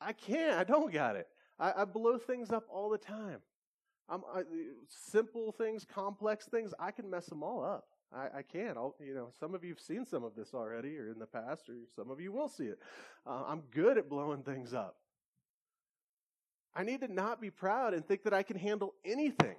one. 0.00 0.08
I 0.08 0.12
can't. 0.12 0.58
I 0.58 0.64
don't 0.64 0.92
got 0.92 1.16
it. 1.16 1.28
I, 1.58 1.82
I 1.82 1.84
blow 1.84 2.18
things 2.18 2.50
up 2.50 2.64
all 2.68 2.90
the 2.90 2.98
time. 2.98 3.40
I'm, 4.12 4.20
I, 4.34 4.42
simple 4.88 5.52
things, 5.52 5.86
complex 5.86 6.44
things, 6.44 6.74
I 6.78 6.90
can 6.90 7.08
mess 7.08 7.26
them 7.26 7.42
all 7.42 7.64
up. 7.64 7.86
I, 8.14 8.38
I 8.38 8.42
can. 8.42 8.76
I'll, 8.76 8.94
you 9.00 9.14
know, 9.14 9.28
some 9.40 9.54
of 9.54 9.64
you 9.64 9.70
have 9.70 9.80
seen 9.80 10.04
some 10.04 10.22
of 10.22 10.34
this 10.34 10.52
already, 10.52 10.98
or 10.98 11.10
in 11.10 11.18
the 11.18 11.26
past, 11.26 11.70
or 11.70 11.76
some 11.96 12.10
of 12.10 12.20
you 12.20 12.30
will 12.30 12.48
see 12.48 12.64
it. 12.64 12.78
Uh, 13.26 13.44
I'm 13.46 13.62
good 13.70 13.96
at 13.96 14.10
blowing 14.10 14.42
things 14.42 14.74
up. 14.74 14.96
I 16.74 16.82
need 16.82 17.00
to 17.00 17.12
not 17.12 17.40
be 17.40 17.50
proud 17.50 17.94
and 17.94 18.06
think 18.06 18.24
that 18.24 18.34
I 18.34 18.42
can 18.42 18.58
handle 18.58 18.94
anything. 19.02 19.56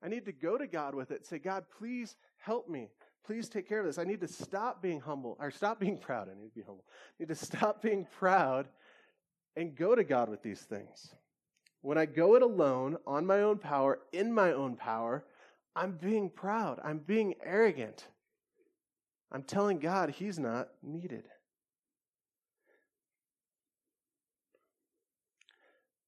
I 0.00 0.08
need 0.08 0.26
to 0.26 0.32
go 0.32 0.56
to 0.56 0.68
God 0.68 0.94
with 0.94 1.10
it. 1.10 1.26
Say, 1.26 1.38
God, 1.38 1.64
please 1.76 2.14
help 2.38 2.68
me. 2.68 2.90
Please 3.24 3.48
take 3.48 3.68
care 3.68 3.80
of 3.80 3.86
this. 3.86 3.98
I 3.98 4.04
need 4.04 4.20
to 4.20 4.28
stop 4.28 4.80
being 4.80 5.00
humble, 5.00 5.36
or 5.40 5.50
stop 5.50 5.80
being 5.80 5.98
proud. 6.00 6.28
I 6.28 6.40
need 6.40 6.50
to 6.50 6.54
be 6.54 6.62
humble. 6.62 6.84
I 6.88 7.24
need 7.24 7.28
to 7.28 7.34
stop 7.34 7.82
being 7.82 8.06
proud 8.18 8.68
and 9.56 9.74
go 9.74 9.96
to 9.96 10.04
God 10.04 10.28
with 10.28 10.42
these 10.42 10.60
things. 10.60 11.14
When 11.82 11.98
I 11.98 12.06
go 12.06 12.34
it 12.34 12.42
alone, 12.42 12.96
on 13.06 13.26
my 13.26 13.40
own 13.40 13.58
power, 13.58 14.00
in 14.12 14.32
my 14.32 14.52
own 14.52 14.76
power, 14.76 15.24
I'm 15.76 15.92
being 15.92 16.30
proud. 16.30 16.80
I'm 16.82 16.98
being 16.98 17.34
arrogant. 17.44 18.06
I'm 19.30 19.42
telling 19.42 19.78
God 19.78 20.10
He's 20.10 20.38
not 20.38 20.68
needed. 20.82 21.24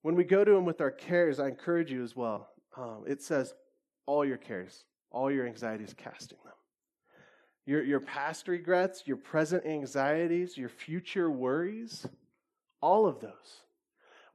When 0.03 0.15
we 0.15 0.25
go 0.25 0.45
to 0.45 0.53
Him 0.53 0.65
with 0.65 0.81
our 0.81 0.91
cares, 0.91 1.39
I 1.39 1.49
encourage 1.49 1.91
you 1.91 2.03
as 2.03 2.17
well. 2.17 2.49
Um, 2.77 3.05
it 3.07 3.21
says, 3.23 3.55
all 4.07 4.25
your 4.25 4.39
cares, 4.39 4.85
all 5.11 5.31
your 5.31 5.47
anxieties, 5.47 5.95
casting 5.95 6.39
them. 6.45 6.55
Your, 7.67 7.83
your 7.83 8.01
past 8.01 8.49
regrets, 8.49 9.03
your 9.05 9.19
present 9.19 9.67
anxieties, 9.67 10.57
your 10.57 10.71
future 10.71 11.31
worries, 11.31 12.07
all 12.81 13.07
of 13.07 13.21
those. 13.21 13.61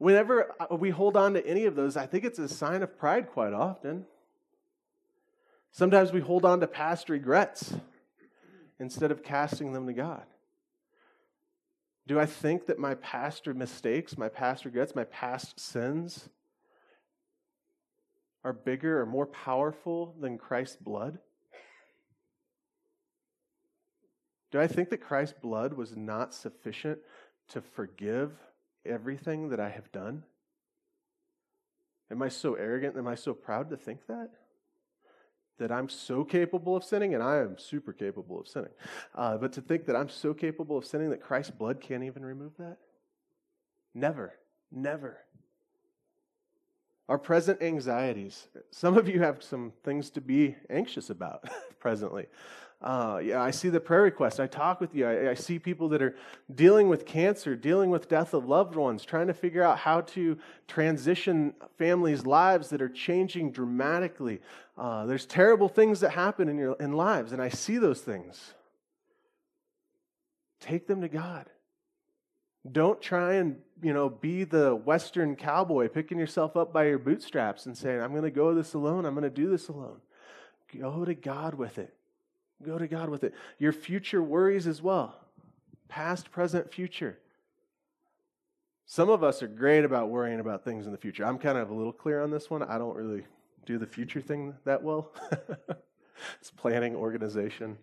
Whenever 0.03 0.53
uh, 0.59 0.75
we 0.75 0.89
hold 0.89 1.15
on 1.15 1.33
to 1.33 1.47
any 1.47 1.63
of 1.63 1.75
those, 1.75 1.95
I 1.95 2.05
think 2.05 2.25
it's 2.25 2.37
a 2.37 2.49
sign 2.49 2.83
of 2.83 2.99
pride 2.99 3.29
quite 3.31 3.53
often. 3.53 4.05
Sometimes 5.71 6.11
we 6.11 6.19
hold 6.19 6.43
on 6.43 6.59
to 6.59 6.67
past 6.67 7.07
regrets 7.07 7.73
instead 8.81 9.11
of 9.11 9.23
casting 9.23 9.71
them 9.71 9.87
to 9.87 9.93
God. 9.93 10.23
Do 12.05 12.19
I 12.19 12.25
think 12.25 12.65
that 12.65 12.77
my 12.77 12.95
past 12.95 13.47
mistakes, 13.47 14.17
my 14.17 14.27
past 14.27 14.65
regrets, 14.65 14.93
my 14.93 15.05
past 15.05 15.57
sins 15.57 16.27
are 18.43 18.51
bigger 18.51 18.99
or 18.99 19.05
more 19.05 19.27
powerful 19.27 20.15
than 20.19 20.37
Christ's 20.37 20.75
blood? 20.75 21.17
Do 24.51 24.59
I 24.59 24.67
think 24.67 24.89
that 24.89 24.97
Christ's 24.97 25.39
blood 25.41 25.71
was 25.71 25.95
not 25.95 26.33
sufficient 26.33 26.99
to 27.47 27.61
forgive 27.61 28.33
everything 28.85 29.49
that 29.49 29.59
I 29.59 29.69
have 29.69 29.91
done? 29.91 30.23
Am 32.11 32.21
I 32.21 32.29
so 32.29 32.53
arrogant? 32.55 32.97
Am 32.97 33.07
I 33.07 33.15
so 33.15 33.33
proud 33.33 33.69
to 33.69 33.77
think 33.77 34.05
that? 34.07 34.29
That 35.59 35.71
I'm 35.71 35.89
so 35.89 36.23
capable 36.23 36.75
of 36.75 36.83
sinning, 36.83 37.13
and 37.13 37.23
I 37.23 37.37
am 37.37 37.57
super 37.57 37.93
capable 37.93 38.39
of 38.39 38.47
sinning. 38.47 38.71
Uh, 39.15 39.37
but 39.37 39.53
to 39.53 39.61
think 39.61 39.85
that 39.85 39.95
I'm 39.95 40.09
so 40.09 40.33
capable 40.33 40.77
of 40.77 40.85
sinning 40.85 41.09
that 41.11 41.21
Christ's 41.21 41.51
blood 41.51 41.79
can't 41.79 42.03
even 42.03 42.25
remove 42.25 42.57
that? 42.57 42.77
Never. 43.93 44.33
Never. 44.71 45.19
Our 47.09 47.17
present 47.17 47.61
anxieties. 47.61 48.47
Some 48.71 48.97
of 48.97 49.07
you 49.07 49.19
have 49.21 49.43
some 49.43 49.73
things 49.83 50.09
to 50.11 50.21
be 50.21 50.55
anxious 50.69 51.09
about 51.09 51.49
presently. 51.79 52.27
Uh, 52.83 53.21
yeah, 53.23 53.41
I 53.41 53.51
see 53.51 53.69
the 53.69 53.79
prayer 53.79 54.01
requests. 54.01 54.41
I 54.41 54.47
talk 54.47 54.81
with 54.81 54.93
you. 54.93 55.07
I, 55.07 55.29
I, 55.29 55.33
see 55.35 55.57
people 55.57 55.87
that 55.89 56.01
are 56.01 56.15
dealing 56.53 56.89
with 56.89 57.05
cancer, 57.05 57.55
dealing 57.55 57.89
with 57.89 58.09
death 58.09 58.33
of 58.33 58.45
loved 58.45 58.75
ones, 58.75 59.05
trying 59.05 59.27
to 59.27 59.33
figure 59.33 59.63
out 59.63 59.77
how 59.77 60.01
to 60.01 60.37
transition 60.67 61.53
families' 61.77 62.25
lives 62.25 62.69
that 62.71 62.81
are 62.81 62.89
changing 62.89 63.51
dramatically. 63.51 64.41
Uh, 64.77 65.05
there's 65.05 65.25
terrible 65.25 65.69
things 65.69 66.01
that 66.01 66.09
happen 66.09 66.49
in 66.49 66.57
your 66.57 66.75
in 66.77 66.91
lives, 66.91 67.31
and 67.31 67.41
I 67.41 67.47
see 67.47 67.77
those 67.77 68.01
things. 68.01 68.53
Take 70.59 70.85
them 70.85 70.99
to 71.01 71.07
God. 71.07 71.49
Don't 72.69 73.01
try 73.01 73.35
and, 73.35 73.57
you 73.81 73.93
know, 73.93 74.09
be 74.09 74.43
the 74.43 74.75
Western 74.75 75.37
cowboy 75.37 75.87
picking 75.87 76.19
yourself 76.19 76.57
up 76.57 76.73
by 76.73 76.87
your 76.87 76.99
bootstraps 76.99 77.65
and 77.65 77.77
saying, 77.77 78.01
I'm 78.01 78.11
going 78.11 78.23
to 78.23 78.31
go 78.31 78.53
this 78.53 78.73
alone. 78.73 79.05
I'm 79.05 79.13
going 79.13 79.23
to 79.23 79.29
do 79.29 79.49
this 79.49 79.69
alone. 79.69 80.01
Go 80.77 81.05
to 81.05 81.13
God 81.13 81.53
with 81.53 81.77
it. 81.77 81.93
Go 82.61 82.77
to 82.77 82.87
God 82.87 83.09
with 83.09 83.23
it. 83.23 83.33
Your 83.57 83.73
future 83.73 84.21
worries 84.21 84.67
as 84.67 84.81
well 84.81 85.15
past, 85.89 86.31
present, 86.31 86.73
future. 86.73 87.19
Some 88.85 89.09
of 89.09 89.23
us 89.23 89.43
are 89.43 89.47
great 89.47 89.85
about 89.85 90.09
worrying 90.09 90.39
about 90.39 90.65
things 90.65 90.87
in 90.87 90.91
the 90.91 90.97
future. 90.97 91.23
I'm 91.23 91.37
kind 91.37 91.57
of 91.57 91.69
a 91.69 91.73
little 91.73 91.93
clear 91.93 92.21
on 92.21 92.31
this 92.31 92.49
one. 92.49 92.63
I 92.63 92.77
don't 92.77 92.95
really 92.95 93.23
do 93.65 93.77
the 93.77 93.85
future 93.85 94.19
thing 94.19 94.55
that 94.65 94.81
well. 94.81 95.11
it's 96.39 96.51
planning, 96.51 96.95
organization. 96.95 97.77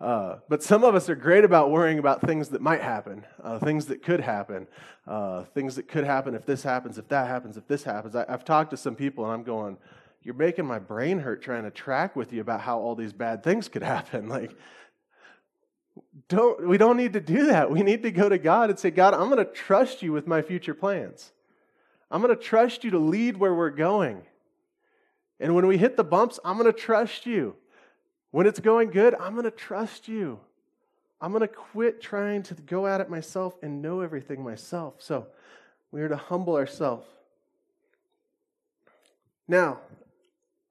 Uh, 0.00 0.36
but 0.48 0.62
some 0.62 0.84
of 0.84 0.94
us 0.94 1.08
are 1.08 1.14
great 1.14 1.44
about 1.44 1.70
worrying 1.70 1.98
about 1.98 2.20
things 2.20 2.48
that 2.50 2.60
might 2.60 2.82
happen, 2.82 3.24
uh, 3.42 3.58
things 3.58 3.86
that 3.86 4.02
could 4.02 4.20
happen, 4.20 4.66
uh, 5.06 5.44
things 5.54 5.74
that 5.76 5.88
could 5.88 6.04
happen 6.04 6.34
if 6.34 6.44
this 6.46 6.62
happens, 6.62 6.98
if 6.98 7.08
that 7.08 7.28
happens, 7.28 7.56
if 7.56 7.66
this 7.66 7.82
happens. 7.82 8.14
I, 8.14 8.24
I've 8.28 8.44
talked 8.44 8.70
to 8.70 8.76
some 8.76 8.94
people 8.94 9.24
and 9.24 9.32
I'm 9.32 9.42
going, 9.42 9.76
you're 10.24 10.34
making 10.34 10.64
my 10.64 10.78
brain 10.78 11.18
hurt 11.18 11.42
trying 11.42 11.64
to 11.64 11.70
track 11.70 12.16
with 12.16 12.32
you 12.32 12.40
about 12.40 12.62
how 12.62 12.78
all 12.78 12.94
these 12.94 13.12
bad 13.12 13.44
things 13.44 13.68
could 13.68 13.82
happen. 13.82 14.28
Like, 14.34 14.56
don't 16.28 16.66
we 16.66 16.76
don't 16.76 16.96
need 16.96 17.12
to 17.12 17.20
do 17.20 17.46
that. 17.46 17.70
We 17.70 17.82
need 17.84 18.02
to 18.02 18.10
go 18.10 18.28
to 18.28 18.38
God 18.38 18.68
and 18.68 18.78
say, 18.78 18.90
God, 18.90 19.14
I'm 19.14 19.30
going 19.30 19.44
to 19.44 19.52
trust 19.52 20.02
you 20.02 20.12
with 20.12 20.26
my 20.26 20.42
future 20.42 20.74
plans. 20.74 21.30
I'm 22.10 22.20
going 22.20 22.34
to 22.36 22.42
trust 22.42 22.82
you 22.82 22.90
to 22.90 22.98
lead 22.98 23.36
where 23.36 23.54
we're 23.54 23.70
going. 23.70 24.22
And 25.38 25.54
when 25.54 25.66
we 25.66 25.78
hit 25.78 25.96
the 25.96 26.02
bumps, 26.02 26.40
I'm 26.44 26.58
going 26.58 26.72
to 26.72 26.78
trust 26.78 27.26
you. 27.26 27.54
When 28.32 28.46
it's 28.46 28.58
going 28.58 28.90
good, 28.90 29.14
I'm 29.14 29.34
going 29.34 29.44
to 29.44 29.50
trust 29.52 30.08
you. 30.08 30.40
I'm 31.20 31.30
going 31.30 31.42
to 31.42 31.48
quit 31.48 32.00
trying 32.00 32.42
to 32.44 32.54
go 32.54 32.86
at 32.86 33.00
it 33.00 33.08
myself 33.08 33.54
and 33.62 33.80
know 33.80 34.00
everything 34.00 34.42
myself. 34.42 34.94
So 34.98 35.28
we 35.92 36.02
are 36.02 36.08
to 36.08 36.16
humble 36.16 36.56
ourselves. 36.56 37.06
Now, 39.46 39.78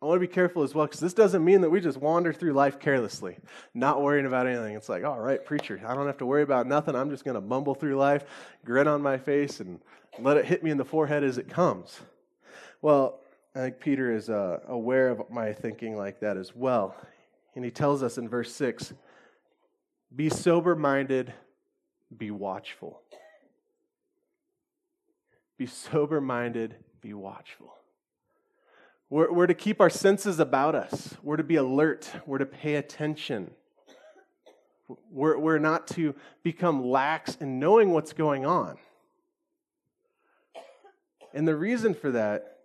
I 0.03 0.05
want 0.05 0.17
to 0.17 0.27
be 0.27 0.33
careful 0.33 0.63
as 0.63 0.75
well 0.75 0.85
because 0.85 0.99
this 0.99 1.13
doesn't 1.13 1.45
mean 1.45 1.61
that 1.61 1.69
we 1.69 1.79
just 1.79 1.97
wander 1.97 2.33
through 2.33 2.51
life 2.51 2.77
carelessly, 2.77 3.37
not 3.73 4.01
worrying 4.01 4.25
about 4.25 4.47
anything. 4.47 4.75
It's 4.75 4.89
like, 4.89 5.05
all 5.05 5.17
right, 5.17 5.43
preacher, 5.45 5.81
I 5.87 5.95
don't 5.95 6.07
have 6.07 6.17
to 6.17 6.25
worry 6.25 6.43
about 6.43 6.67
nothing. 6.67 6.93
I'm 6.93 7.09
just 7.09 7.23
going 7.23 7.35
to 7.35 7.41
mumble 7.41 7.73
through 7.73 7.95
life, 7.95 8.25
grin 8.65 8.89
on 8.89 9.01
my 9.01 9.17
face, 9.17 9.61
and 9.61 9.79
let 10.19 10.35
it 10.35 10.43
hit 10.43 10.61
me 10.61 10.71
in 10.71 10.77
the 10.77 10.83
forehead 10.83 11.23
as 11.23 11.37
it 11.37 11.47
comes. 11.47 12.01
Well, 12.81 13.21
I 13.55 13.59
think 13.59 13.79
Peter 13.79 14.13
is 14.13 14.29
uh, 14.29 14.59
aware 14.67 15.07
of 15.07 15.29
my 15.29 15.53
thinking 15.53 15.95
like 15.95 16.19
that 16.19 16.35
as 16.35 16.53
well. 16.53 16.97
And 17.55 17.63
he 17.63 17.71
tells 17.71 18.03
us 18.03 18.17
in 18.17 18.27
verse 18.27 18.53
6 18.53 18.91
be 20.13 20.29
sober 20.29 20.75
minded, 20.75 21.31
be 22.17 22.29
watchful. 22.29 22.99
Be 25.57 25.65
sober 25.65 26.19
minded, 26.19 26.75
be 26.99 27.13
watchful. 27.13 27.73
We're, 29.13 29.31
we're 29.31 29.45
to 29.45 29.53
keep 29.53 29.79
our 29.79 29.91
senses 29.91 30.39
about 30.39 30.73
us. 30.73 31.13
We're 31.21 31.37
to 31.37 31.43
be 31.43 31.57
alert. 31.57 32.11
We're 32.25 32.39
to 32.39 32.47
pay 32.47 32.77
attention. 32.77 33.51
We're, 35.11 35.37
we're 35.37 35.59
not 35.59 35.85
to 35.89 36.15
become 36.41 36.83
lax 36.83 37.35
in 37.35 37.59
knowing 37.59 37.91
what's 37.91 38.11
going 38.11 38.43
on. 38.47 38.79
And 41.31 41.47
the 41.47 41.55
reason 41.55 41.93
for 41.93 42.09
that 42.09 42.61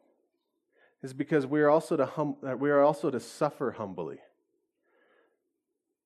is 1.03 1.13
because 1.13 1.47
we 1.47 1.61
are 1.61 1.69
also 1.69 1.99
to, 1.99 2.07
hum, 2.07 2.37
uh, 2.43 2.57
we 2.57 2.71
are 2.71 2.81
also 2.81 3.11
to 3.11 3.21
suffer 3.21 3.73
humbly. 3.73 4.17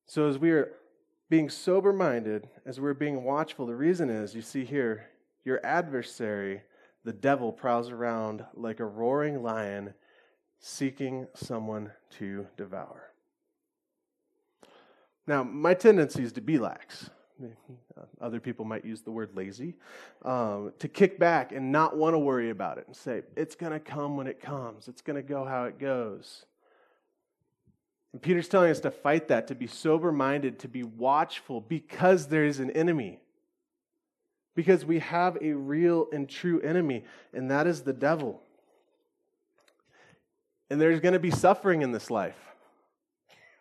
So 0.07 0.27
as 0.27 0.37
we 0.37 0.51
are 0.51 0.73
being 1.29 1.49
sober 1.49 1.93
minded, 1.93 2.49
as 2.65 2.81
we're 2.81 2.93
being 2.93 3.23
watchful, 3.23 3.65
the 3.65 3.75
reason 3.75 4.09
is 4.09 4.35
you 4.35 4.41
see 4.41 4.65
here, 4.65 5.05
your 5.45 5.65
adversary, 5.65 6.63
the 7.05 7.13
devil, 7.13 7.53
prowls 7.53 7.91
around 7.91 8.43
like 8.55 8.81
a 8.81 8.85
roaring 8.85 9.41
lion 9.41 9.93
seeking 10.65 11.27
someone 11.33 11.91
to 12.09 12.47
devour. 12.55 13.11
Now, 15.27 15.43
my 15.43 15.73
tendency 15.73 16.23
is 16.23 16.31
to 16.33 16.41
be 16.41 16.57
lax. 16.57 17.09
Other 18.21 18.39
people 18.39 18.63
might 18.63 18.85
use 18.85 19.01
the 19.01 19.11
word 19.11 19.31
lazy, 19.35 19.75
um, 20.23 20.71
to 20.79 20.87
kick 20.87 21.19
back 21.19 21.51
and 21.51 21.73
not 21.73 21.97
want 21.97 22.13
to 22.13 22.19
worry 22.19 22.49
about 22.49 22.77
it 22.77 22.85
and 22.87 22.95
say, 22.95 23.23
it's 23.35 23.55
going 23.55 23.73
to 23.73 23.79
come 23.79 24.15
when 24.15 24.25
it 24.25 24.39
comes, 24.39 24.87
it's 24.87 25.01
going 25.01 25.17
to 25.17 25.21
go 25.21 25.43
how 25.43 25.65
it 25.65 25.79
goes. 25.79 26.45
And 28.13 28.21
Peter's 28.21 28.47
telling 28.47 28.71
us 28.71 28.79
to 28.81 28.91
fight 28.91 29.27
that, 29.27 29.47
to 29.47 29.55
be 29.55 29.67
sober 29.67 30.13
minded, 30.13 30.59
to 30.59 30.69
be 30.69 30.83
watchful 30.83 31.59
because 31.59 32.27
there 32.27 32.45
is 32.45 32.61
an 32.61 32.71
enemy. 32.71 33.19
Because 34.55 34.85
we 34.85 34.99
have 34.99 35.37
a 35.41 35.51
real 35.51 36.07
and 36.13 36.29
true 36.29 36.61
enemy, 36.61 37.03
and 37.33 37.51
that 37.51 37.67
is 37.67 37.81
the 37.81 37.91
devil. 37.91 38.41
And 40.73 40.81
there's 40.81 41.01
going 41.01 41.13
to 41.13 41.19
be 41.19 41.29
suffering 41.29 41.83
in 41.83 41.91
this 41.91 42.09
life. 42.09 42.39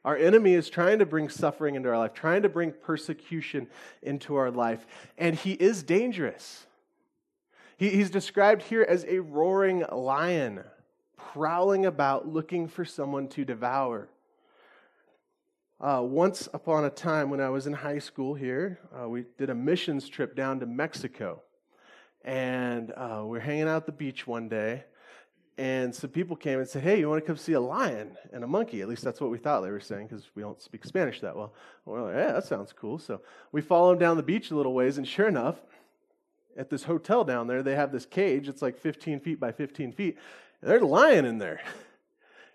Our 0.02 0.16
enemy 0.16 0.54
is 0.54 0.70
trying 0.70 0.98
to 1.00 1.04
bring 1.04 1.28
suffering 1.28 1.74
into 1.74 1.90
our 1.90 1.98
life, 1.98 2.14
trying 2.14 2.40
to 2.40 2.48
bring 2.48 2.72
persecution 2.72 3.66
into 4.02 4.34
our 4.36 4.50
life. 4.50 4.86
And 5.18 5.36
he 5.36 5.52
is 5.52 5.82
dangerous. 5.82 6.64
He, 7.76 7.90
he's 7.90 8.08
described 8.08 8.62
here 8.62 8.80
as 8.88 9.04
a 9.06 9.18
roaring 9.18 9.84
lion, 9.92 10.64
prowling 11.18 11.84
about 11.84 12.28
looking 12.28 12.66
for 12.66 12.86
someone 12.86 13.28
to 13.28 13.44
devour. 13.44 14.08
Uh, 15.82 16.00
once 16.02 16.48
upon 16.54 16.86
a 16.86 16.90
time, 16.90 17.28
when 17.28 17.42
I 17.42 17.50
was 17.50 17.66
in 17.66 17.74
high 17.74 17.98
school 17.98 18.32
here, 18.32 18.80
uh, 18.98 19.06
we 19.06 19.26
did 19.36 19.50
a 19.50 19.54
missions 19.54 20.08
trip 20.08 20.34
down 20.34 20.60
to 20.60 20.66
Mexico. 20.66 21.42
And 22.24 22.90
uh, 22.96 23.24
we 23.26 23.36
are 23.36 23.42
hanging 23.42 23.68
out 23.68 23.76
at 23.76 23.84
the 23.84 23.92
beach 23.92 24.26
one 24.26 24.48
day, 24.48 24.84
and 25.58 25.94
some 25.94 26.10
people 26.10 26.34
came 26.34 26.58
and 26.58 26.68
said, 26.68 26.82
Hey, 26.82 26.98
you 26.98 27.08
want 27.08 27.22
to 27.22 27.26
come 27.26 27.36
see 27.36 27.52
a 27.52 27.60
lion 27.60 28.16
and 28.32 28.42
a 28.42 28.46
monkey? 28.46 28.80
At 28.80 28.88
least 28.88 29.04
that's 29.04 29.20
what 29.20 29.30
we 29.30 29.38
thought 29.38 29.60
they 29.60 29.70
were 29.70 29.80
saying 29.80 30.08
because 30.08 30.30
we 30.34 30.42
don't 30.42 30.60
speak 30.60 30.84
Spanish 30.84 31.20
that 31.20 31.36
well. 31.36 31.52
We're 31.84 32.02
like, 32.02 32.14
Yeah, 32.14 32.32
that 32.32 32.44
sounds 32.44 32.72
cool. 32.72 32.98
So 32.98 33.20
we 33.52 33.60
follow 33.60 33.90
them 33.90 33.98
down 33.98 34.16
the 34.16 34.22
beach 34.22 34.50
a 34.50 34.56
little 34.56 34.74
ways, 34.74 34.98
and 34.98 35.06
sure 35.06 35.28
enough, 35.28 35.56
at 36.56 36.70
this 36.70 36.84
hotel 36.84 37.24
down 37.24 37.46
there, 37.46 37.62
they 37.62 37.74
have 37.74 37.92
this 37.92 38.06
cage. 38.06 38.48
It's 38.48 38.62
like 38.62 38.78
15 38.78 39.20
feet 39.20 39.40
by 39.40 39.52
15 39.52 39.92
feet. 39.92 40.18
And 40.60 40.70
there's 40.70 40.82
a 40.82 40.86
lion 40.86 41.24
in 41.24 41.38
there. 41.38 41.60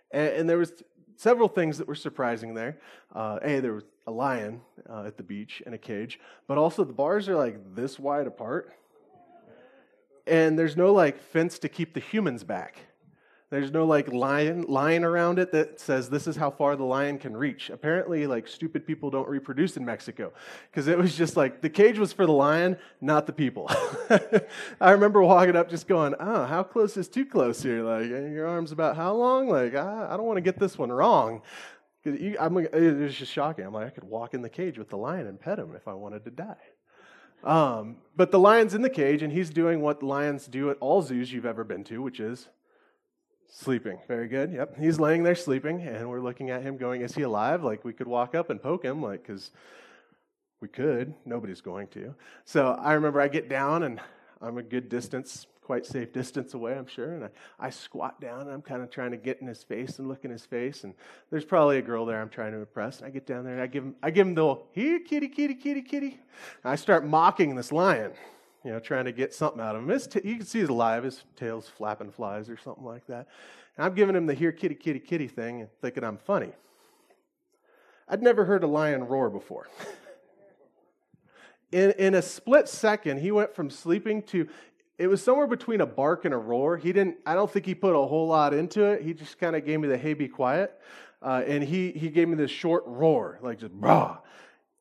And, 0.09 0.29
and 0.29 0.49
there 0.49 0.57
was 0.57 0.71
several 1.17 1.49
things 1.49 1.79
that 1.79 1.87
were 1.87 1.93
surprising 1.93 2.53
there. 2.53 2.77
Uh, 3.13 3.39
a, 3.41 3.59
there 3.59 3.73
was 3.73 3.83
a 4.07 4.11
lion 4.11 4.61
uh, 4.89 5.03
at 5.05 5.17
the 5.17 5.23
beach 5.23 5.61
in 5.65 5.73
a 5.73 5.77
cage, 5.77 6.17
but 6.47 6.57
also 6.57 6.85
the 6.85 6.93
bars 6.93 7.27
are 7.27 7.35
like 7.35 7.75
this 7.75 7.99
wide 7.99 8.25
apart. 8.25 8.71
And 10.25 10.57
there's 10.57 10.77
no 10.77 10.93
like 10.93 11.19
fence 11.19 11.59
to 11.59 11.67
keep 11.67 11.93
the 11.93 11.99
humans 11.99 12.45
back. 12.45 12.77
There's 13.49 13.71
no 13.71 13.85
like 13.85 14.11
line 14.11 14.63
line 14.63 15.05
around 15.05 15.39
it 15.39 15.53
that 15.53 15.79
says 15.79 16.09
this 16.09 16.27
is 16.27 16.35
how 16.35 16.51
far 16.51 16.75
the 16.75 16.83
lion 16.83 17.17
can 17.17 17.35
reach. 17.35 17.69
Apparently, 17.69 18.27
like 18.27 18.45
stupid 18.45 18.85
people 18.85 19.09
don't 19.09 19.27
reproduce 19.29 19.77
in 19.77 19.85
Mexico 19.85 20.33
because 20.69 20.89
it 20.89 20.97
was 20.97 21.15
just 21.15 21.37
like 21.37 21.61
the 21.61 21.69
cage 21.69 21.97
was 21.97 22.11
for 22.11 22.25
the 22.25 22.33
lion, 22.33 22.77
not 22.99 23.25
the 23.25 23.31
people. 23.31 23.67
I 24.81 24.91
remember 24.91 25.23
walking 25.23 25.55
up, 25.55 25.69
just 25.69 25.87
going, 25.87 26.13
"Oh, 26.19 26.45
how 26.45 26.61
close 26.61 26.97
is 26.97 27.07
too 27.07 27.25
close 27.25 27.63
here? 27.63 27.83
Like 27.83 28.09
your 28.09 28.47
arms 28.47 28.73
about 28.73 28.97
how 28.97 29.13
long? 29.13 29.47
Like 29.47 29.75
I, 29.75 30.09
I 30.11 30.17
don't 30.17 30.25
want 30.25 30.37
to 30.37 30.41
get 30.41 30.59
this 30.59 30.77
one 30.77 30.91
wrong." 30.91 31.41
You, 32.03 32.35
I'm, 32.39 32.57
it 32.57 32.73
was 32.73 33.15
just 33.15 33.31
shocking. 33.31 33.65
I'm 33.65 33.73
like, 33.73 33.87
I 33.87 33.89
could 33.89 34.05
walk 34.05 34.33
in 34.33 34.41
the 34.41 34.49
cage 34.49 34.77
with 34.77 34.89
the 34.89 34.97
lion 34.97 35.27
and 35.27 35.39
pet 35.39 35.59
him 35.59 35.73
if 35.75 35.87
I 35.87 35.93
wanted 35.93 36.23
to 36.25 36.31
die. 36.31 36.55
Um, 37.43 37.97
but 38.15 38.31
the 38.31 38.39
lion's 38.39 38.73
in 38.73 38.81
the 38.81 38.89
cage, 38.89 39.23
and 39.23 39.31
he's 39.31 39.49
doing 39.49 39.81
what 39.81 40.03
lions 40.03 40.47
do 40.47 40.69
at 40.69 40.77
all 40.79 41.01
zoos 41.01 41.31
you've 41.31 41.45
ever 41.45 41.63
been 41.63 41.83
to, 41.85 42.01
which 42.01 42.19
is 42.19 42.47
Sleeping. 43.49 43.97
Very 44.07 44.27
good. 44.27 44.51
Yep. 44.51 44.77
He's 44.77 44.99
laying 44.99 45.23
there 45.23 45.35
sleeping, 45.35 45.81
and 45.81 46.09
we're 46.09 46.19
looking 46.19 46.49
at 46.49 46.61
him 46.61 46.77
going, 46.77 47.01
Is 47.01 47.15
he 47.15 47.21
alive? 47.21 47.63
Like, 47.63 47.85
we 47.85 47.93
could 47.93 48.07
walk 48.07 48.35
up 48.35 48.49
and 48.49 48.61
poke 48.61 48.83
him, 48.83 49.01
like, 49.01 49.25
because 49.25 49.51
we 50.61 50.67
could. 50.67 51.13
Nobody's 51.25 51.61
going 51.61 51.87
to. 51.89 52.13
So 52.45 52.77
I 52.79 52.93
remember 52.93 53.21
I 53.21 53.27
get 53.27 53.49
down, 53.49 53.83
and 53.83 54.01
I'm 54.41 54.57
a 54.57 54.63
good 54.63 54.89
distance, 54.89 55.47
quite 55.61 55.85
safe 55.85 56.11
distance 56.11 56.53
away, 56.53 56.77
I'm 56.77 56.87
sure. 56.87 57.13
And 57.13 57.23
I, 57.25 57.29
I 57.59 57.69
squat 57.69 58.19
down, 58.19 58.41
and 58.41 58.51
I'm 58.51 58.61
kind 58.61 58.81
of 58.81 58.91
trying 58.91 59.11
to 59.11 59.17
get 59.17 59.39
in 59.39 59.47
his 59.47 59.63
face 59.63 59.97
and 59.97 60.09
look 60.09 60.25
in 60.25 60.31
his 60.31 60.45
face. 60.45 60.83
And 60.83 60.93
there's 61.31 61.45
probably 61.45 61.77
a 61.77 61.81
girl 61.81 62.05
there 62.05 62.21
I'm 62.21 62.29
trying 62.29 62.51
to 62.51 62.59
impress. 62.59 62.97
And 62.97 63.07
I 63.07 63.11
get 63.11 63.25
down 63.25 63.45
there, 63.45 63.53
and 63.53 63.61
I 63.61 63.67
give 63.67 63.83
him, 63.83 63.95
I 64.03 64.11
give 64.11 64.27
him 64.27 64.35
the, 64.35 64.55
Here, 64.73 64.99
kitty, 64.99 65.29
kitty, 65.29 65.55
kitty, 65.55 65.81
kitty. 65.81 66.19
And 66.63 66.71
I 66.71 66.75
start 66.75 67.05
mocking 67.05 67.55
this 67.55 67.71
lion 67.71 68.11
you 68.63 68.71
know, 68.71 68.79
trying 68.79 69.05
to 69.05 69.11
get 69.11 69.33
something 69.33 69.61
out 69.61 69.75
of 69.75 69.87
him. 69.87 69.99
T- 69.99 70.27
you 70.27 70.37
can 70.37 70.45
see 70.45 70.59
he's 70.59 70.69
alive. 70.69 71.03
His 71.03 71.23
tail's 71.35 71.67
flapping 71.67 72.11
flies 72.11 72.49
or 72.49 72.57
something 72.57 72.83
like 72.83 73.05
that. 73.07 73.27
And 73.77 73.85
I'm 73.85 73.93
giving 73.93 74.15
him 74.15 74.25
the 74.25 74.33
here 74.33 74.51
kitty 74.51 74.75
kitty 74.75 74.99
kitty 74.99 75.27
thing 75.27 75.61
and 75.61 75.69
thinking 75.81 76.03
I'm 76.03 76.17
funny. 76.17 76.51
I'd 78.09 78.21
never 78.21 78.45
heard 78.45 78.63
a 78.63 78.67
lion 78.67 79.03
roar 79.03 79.29
before. 79.29 79.67
in, 81.71 81.91
in 81.91 82.15
a 82.15 82.21
split 82.21 82.67
second, 82.67 83.19
he 83.19 83.31
went 83.31 83.53
from 83.53 83.69
sleeping 83.69 84.21
to 84.23 84.47
it 84.97 85.07
was 85.07 85.23
somewhere 85.23 85.45
between 85.45 85.81
a 85.81 85.85
bark 85.85 86.25
and 86.25 86.33
a 86.33 86.37
roar. 86.37 86.75
He 86.75 86.91
didn't. 86.91 87.17
I 87.25 87.35
don't 87.35 87.51
think 87.51 87.67
he 87.67 87.75
put 87.75 87.93
a 87.93 88.07
whole 88.07 88.27
lot 88.27 88.53
into 88.53 88.83
it. 88.83 89.03
He 89.03 89.13
just 89.13 89.37
kind 89.37 89.55
of 89.55 89.63
gave 89.63 89.79
me 89.79 89.87
the 89.87 89.97
"Hey, 89.97 90.15
be 90.15 90.27
quiet," 90.27 90.73
uh, 91.21 91.43
and 91.45 91.63
he 91.63 91.91
he 91.91 92.09
gave 92.09 92.27
me 92.27 92.35
this 92.35 92.49
short 92.49 92.83
roar, 92.87 93.37
like 93.43 93.59
just 93.59 93.79
brah 93.79 94.17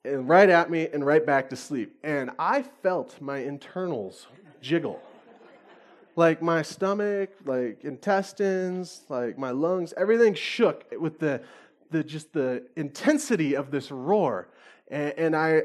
and 0.06 0.28
right 0.28 0.48
at 0.48 0.70
me 0.70 0.88
and 0.92 1.04
right 1.04 1.24
back 1.24 1.50
to 1.50 1.56
sleep. 1.56 1.98
And 2.02 2.30
I 2.38 2.62
felt 2.62 3.20
my 3.20 3.38
internals 3.38 4.26
jiggle. 4.60 5.02
Like 6.14 6.40
my 6.40 6.62
stomach, 6.62 7.30
like 7.44 7.84
intestines, 7.84 9.02
like 9.08 9.36
my 9.36 9.50
lungs, 9.50 9.92
everything 9.96 10.34
shook 10.34 10.86
with 10.98 11.18
the, 11.18 11.42
the 11.90 12.02
just 12.02 12.32
the 12.32 12.62
intensity 12.76 13.54
of 13.54 13.70
this 13.70 13.90
roar. 13.90 14.48
And, 14.88 15.12
and 15.18 15.36
I 15.36 15.62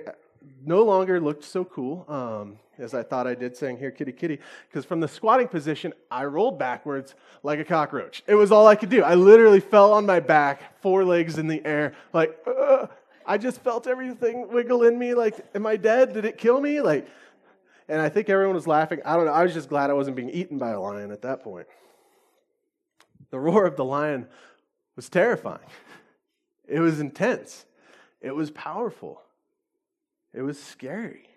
no 0.66 0.84
longer 0.84 1.22
looked 1.22 1.44
so 1.44 1.64
cool 1.64 2.06
um, 2.10 2.58
as 2.78 2.94
I 2.94 3.04
thought 3.04 3.28
I 3.28 3.36
did, 3.36 3.56
saying, 3.56 3.78
Here, 3.78 3.92
kitty, 3.92 4.12
kitty. 4.12 4.40
Because 4.68 4.84
from 4.84 5.00
the 5.00 5.08
squatting 5.08 5.48
position, 5.48 5.94
I 6.10 6.26
rolled 6.26 6.60
backwards 6.60 7.16
like 7.44 7.60
a 7.60 7.64
cockroach. 7.64 8.24
It 8.28 8.36
was 8.36 8.52
all 8.52 8.68
I 8.68 8.76
could 8.76 8.90
do. 8.90 9.04
I 9.04 9.16
literally 9.16 9.60
fell 9.60 9.94
on 9.94 10.06
my 10.06 10.20
back, 10.20 10.82
four 10.82 11.06
legs 11.06 11.38
in 11.38 11.48
the 11.48 11.64
air, 11.66 11.94
like, 12.12 12.38
uh, 12.46 12.88
I 13.32 13.38
just 13.38 13.62
felt 13.62 13.88
everything 13.88 14.50
wiggle 14.52 14.84
in 14.84 15.00
me. 15.00 15.14
Like, 15.14 15.40
am 15.56 15.66
I 15.66 15.78
dead? 15.78 16.12
Did 16.12 16.26
it 16.26 16.38
kill 16.38 16.60
me? 16.60 16.82
Like, 16.82 17.08
and 17.88 18.02
I 18.02 18.10
think 18.10 18.30
everyone 18.30 18.56
was 18.56 18.68
laughing. 18.68 19.00
I 19.06 19.16
don't 19.16 19.26
know. 19.26 19.32
I 19.32 19.44
was 19.44 19.54
just 19.54 19.70
glad 19.70 19.90
I 19.90 19.94
wasn't 19.94 20.18
being 20.18 20.32
eaten 20.32 20.58
by 20.58 20.72
a 20.72 20.82
lion 20.82 21.12
at 21.12 21.22
that 21.22 21.42
point. 21.42 21.66
The 23.30 23.40
roar 23.40 23.66
of 23.66 23.78
the 23.78 23.86
lion 23.86 24.28
was 24.98 25.08
terrifying. 25.08 25.64
It 26.68 26.82
was 26.82 27.00
intense. 27.00 27.66
It 28.20 28.36
was 28.36 28.52
powerful. 28.52 29.22
It 30.34 30.42
was 30.42 30.62
scary. 30.62 31.30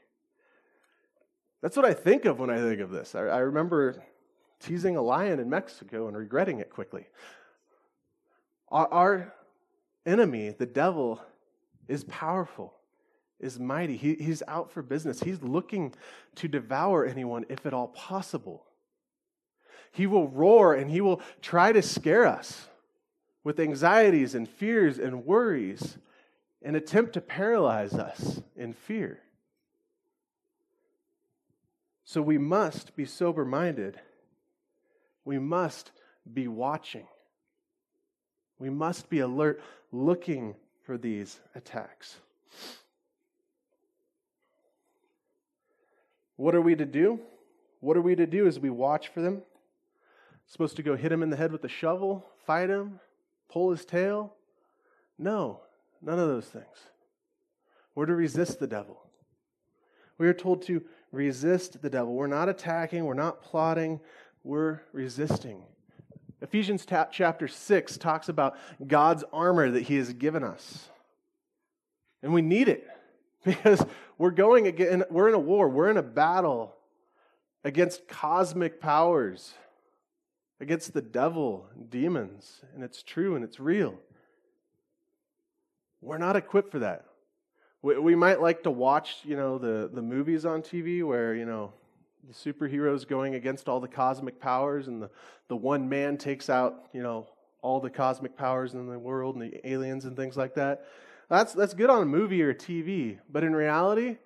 That's 1.62 1.76
what 1.76 1.86
I 1.86 1.94
think 1.94 2.24
of 2.24 2.40
when 2.40 2.50
I 2.50 2.56
think 2.56 2.80
of 2.80 2.90
this. 2.90 3.14
I, 3.14 3.20
I 3.20 3.38
remember 3.38 4.02
teasing 4.58 4.96
a 4.96 5.02
lion 5.02 5.38
in 5.38 5.48
Mexico 5.48 6.08
and 6.08 6.16
regretting 6.16 6.58
it 6.58 6.70
quickly. 6.70 7.06
Our, 8.68 8.88
our 8.92 9.34
enemy, 10.04 10.48
the 10.50 10.66
devil, 10.66 11.20
is 11.88 12.04
powerful, 12.04 12.74
is 13.40 13.58
mighty. 13.58 13.96
He, 13.96 14.14
he's 14.14 14.42
out 14.48 14.70
for 14.70 14.82
business. 14.82 15.20
He's 15.20 15.42
looking 15.42 15.94
to 16.36 16.48
devour 16.48 17.04
anyone 17.04 17.44
if 17.48 17.66
at 17.66 17.74
all 17.74 17.88
possible. 17.88 18.64
He 19.92 20.06
will 20.06 20.28
roar 20.28 20.74
and 20.74 20.90
he 20.90 21.00
will 21.00 21.20
try 21.40 21.72
to 21.72 21.82
scare 21.82 22.26
us 22.26 22.66
with 23.44 23.60
anxieties 23.60 24.34
and 24.34 24.48
fears 24.48 24.98
and 24.98 25.24
worries 25.24 25.98
and 26.62 26.74
attempt 26.74 27.12
to 27.12 27.20
paralyze 27.20 27.94
us 27.94 28.40
in 28.56 28.72
fear. 28.72 29.20
So 32.04 32.22
we 32.22 32.38
must 32.38 32.96
be 32.96 33.04
sober 33.04 33.44
minded. 33.44 34.00
We 35.24 35.38
must 35.38 35.92
be 36.32 36.48
watching. 36.48 37.06
We 38.58 38.70
must 38.70 39.10
be 39.10 39.20
alert, 39.20 39.60
looking 39.92 40.54
for 40.84 40.98
these 40.98 41.40
attacks. 41.54 42.16
What 46.36 46.54
are 46.54 46.60
we 46.60 46.74
to 46.74 46.84
do? 46.84 47.20
What 47.80 47.96
are 47.96 48.02
we 48.02 48.14
to 48.16 48.26
do 48.26 48.46
as 48.46 48.58
we 48.58 48.70
watch 48.70 49.08
for 49.08 49.20
them? 49.20 49.42
Supposed 50.46 50.76
to 50.76 50.82
go 50.82 50.96
hit 50.96 51.12
him 51.12 51.22
in 51.22 51.30
the 51.30 51.36
head 51.36 51.52
with 51.52 51.64
a 51.64 51.68
shovel, 51.68 52.26
fight 52.46 52.70
him, 52.70 53.00
pull 53.48 53.70
his 53.70 53.84
tail? 53.84 54.34
No, 55.18 55.60
none 56.02 56.18
of 56.18 56.28
those 56.28 56.46
things. 56.46 56.88
We're 57.94 58.06
to 58.06 58.14
resist 58.14 58.58
the 58.58 58.66
devil. 58.66 59.00
We 60.18 60.26
are 60.26 60.34
told 60.34 60.62
to 60.62 60.82
resist 61.12 61.80
the 61.80 61.90
devil. 61.90 62.14
We're 62.14 62.26
not 62.26 62.48
attacking, 62.48 63.04
we're 63.04 63.14
not 63.14 63.42
plotting, 63.42 64.00
we're 64.42 64.80
resisting. 64.92 65.62
Ephesians 66.44 66.86
chapter 67.10 67.48
6 67.48 67.96
talks 67.96 68.28
about 68.28 68.58
God's 68.86 69.24
armor 69.32 69.70
that 69.70 69.84
He 69.84 69.96
has 69.96 70.12
given 70.12 70.44
us. 70.44 70.90
And 72.22 72.34
we 72.34 72.42
need 72.42 72.68
it 72.68 72.86
because 73.44 73.82
we're 74.18 74.30
going 74.30 74.66
again, 74.66 75.04
we're 75.08 75.28
in 75.28 75.34
a 75.34 75.38
war, 75.38 75.70
we're 75.70 75.88
in 75.88 75.96
a 75.96 76.02
battle 76.02 76.74
against 77.64 78.06
cosmic 78.08 78.78
powers, 78.78 79.54
against 80.60 80.92
the 80.92 81.00
devil, 81.00 81.66
and 81.74 81.88
demons, 81.88 82.60
and 82.74 82.84
it's 82.84 83.02
true 83.02 83.36
and 83.36 83.44
it's 83.44 83.58
real. 83.58 83.98
We're 86.02 86.18
not 86.18 86.36
equipped 86.36 86.70
for 86.70 86.80
that. 86.80 87.06
We, 87.80 87.98
we 87.98 88.14
might 88.14 88.42
like 88.42 88.64
to 88.64 88.70
watch, 88.70 89.16
you 89.24 89.36
know, 89.36 89.56
the, 89.56 89.88
the 89.90 90.02
movies 90.02 90.44
on 90.44 90.60
TV 90.60 91.02
where, 91.02 91.34
you 91.34 91.46
know, 91.46 91.72
the 92.26 92.34
superheroes 92.34 93.06
going 93.06 93.34
against 93.34 93.68
all 93.68 93.80
the 93.80 93.88
cosmic 93.88 94.40
powers, 94.40 94.88
and 94.88 95.02
the, 95.02 95.10
the 95.48 95.56
one 95.56 95.88
man 95.88 96.16
takes 96.16 96.48
out, 96.48 96.86
you 96.92 97.02
know, 97.02 97.26
all 97.62 97.80
the 97.80 97.90
cosmic 97.90 98.36
powers 98.36 98.74
in 98.74 98.86
the 98.86 98.98
world 98.98 99.36
and 99.36 99.42
the 99.42 99.68
aliens 99.68 100.04
and 100.04 100.16
things 100.16 100.36
like 100.36 100.54
that. 100.54 100.86
That's, 101.28 101.52
that's 101.52 101.74
good 101.74 101.90
on 101.90 102.02
a 102.02 102.06
movie 102.06 102.42
or 102.42 102.50
a 102.50 102.54
TV, 102.54 103.18
but 103.30 103.44
in 103.44 103.54
reality, 103.54 104.18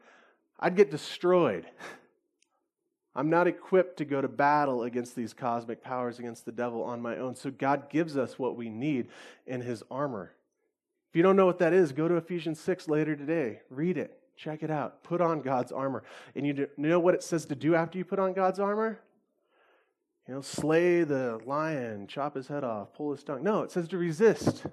I'd 0.58 0.76
get 0.76 0.90
destroyed. 0.90 1.66
I'm 3.14 3.30
not 3.30 3.48
equipped 3.48 3.96
to 3.98 4.04
go 4.04 4.20
to 4.20 4.28
battle 4.28 4.84
against 4.84 5.16
these 5.16 5.32
cosmic 5.32 5.82
powers, 5.82 6.18
against 6.18 6.44
the 6.44 6.52
devil 6.52 6.84
on 6.84 7.02
my 7.02 7.16
own. 7.16 7.34
So 7.34 7.50
God 7.50 7.90
gives 7.90 8.16
us 8.16 8.38
what 8.38 8.56
we 8.56 8.68
need 8.68 9.08
in 9.46 9.60
his 9.60 9.82
armor. 9.90 10.32
If 11.10 11.16
you 11.16 11.22
don't 11.22 11.36
know 11.36 11.46
what 11.46 11.58
that 11.58 11.72
is, 11.72 11.90
go 11.90 12.06
to 12.06 12.16
Ephesians 12.16 12.60
6 12.60 12.88
later 12.88 13.16
today. 13.16 13.60
Read 13.70 13.96
it. 13.96 14.20
Check 14.38 14.62
it 14.62 14.70
out. 14.70 15.02
Put 15.02 15.20
on 15.20 15.40
God's 15.40 15.72
armor. 15.72 16.04
And 16.36 16.46
you 16.46 16.68
know 16.76 17.00
what 17.00 17.14
it 17.14 17.24
says 17.24 17.44
to 17.46 17.56
do 17.56 17.74
after 17.74 17.98
you 17.98 18.04
put 18.04 18.20
on 18.20 18.32
God's 18.32 18.60
armor? 18.60 19.00
You 20.28 20.34
know, 20.34 20.40
slay 20.42 21.02
the 21.02 21.40
lion, 21.44 22.06
chop 22.06 22.36
his 22.36 22.46
head 22.46 22.62
off, 22.62 22.94
pull 22.94 23.10
his 23.10 23.24
tongue. 23.24 23.42
No, 23.42 23.62
it 23.62 23.72
says 23.72 23.88
to 23.88 23.98
resist. 23.98 24.64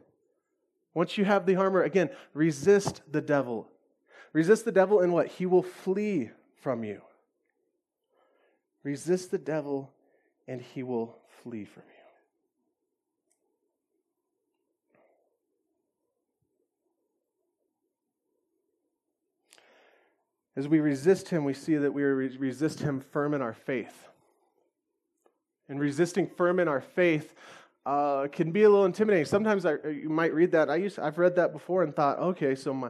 Once 0.94 1.18
you 1.18 1.26
have 1.26 1.48
the 1.48 1.56
armor, 1.56 1.82
again, 1.82 2.12
resist 2.36 3.02
the 3.12 3.22
devil. 3.22 3.68
Resist 4.34 4.66
the 4.66 4.72
devil 4.72 5.02
in 5.02 5.12
what? 5.12 5.28
He 5.28 5.48
will 5.48 5.64
flee 5.64 6.30
from 6.62 6.84
you. 6.84 7.02
Resist 8.84 9.32
the 9.32 9.40
devil 9.40 9.92
and 10.48 10.62
he 10.62 10.84
will 10.84 11.18
flee 11.42 11.66
from 11.66 11.84
you. 11.88 12.05
As 20.56 20.68
we 20.68 20.80
resist 20.80 21.30
him, 21.30 21.44
we 21.44 21.54
see 21.54 21.76
that 21.76 21.94
we 21.94 22.04
resist 22.04 22.80
him 22.80 23.02
firm 23.12 23.34
in 23.34 23.42
our 23.42 23.54
faith. 23.54 24.08
And 25.68 25.80
resisting 25.80 26.28
firm 26.28 26.60
in 26.60 26.68
our 26.68 26.82
faith 26.82 27.34
uh, 27.86 28.28
can 28.32 28.52
be 28.52 28.64
a 28.64 28.70
little 28.70 28.86
intimidating. 28.86 29.26
Sometimes 29.26 29.66
I, 29.66 29.76
you 29.88 30.10
might 30.10 30.34
read 30.34 30.52
that. 30.52 30.70
I 30.70 30.78
used, 30.78 30.98
I've 31.00 31.18
read 31.18 31.36
that 31.36 31.52
before 31.52 31.84
and 31.84 31.96
thought, 31.96 32.20
okay, 32.20 32.56
so 32.56 32.74
my, 32.74 32.90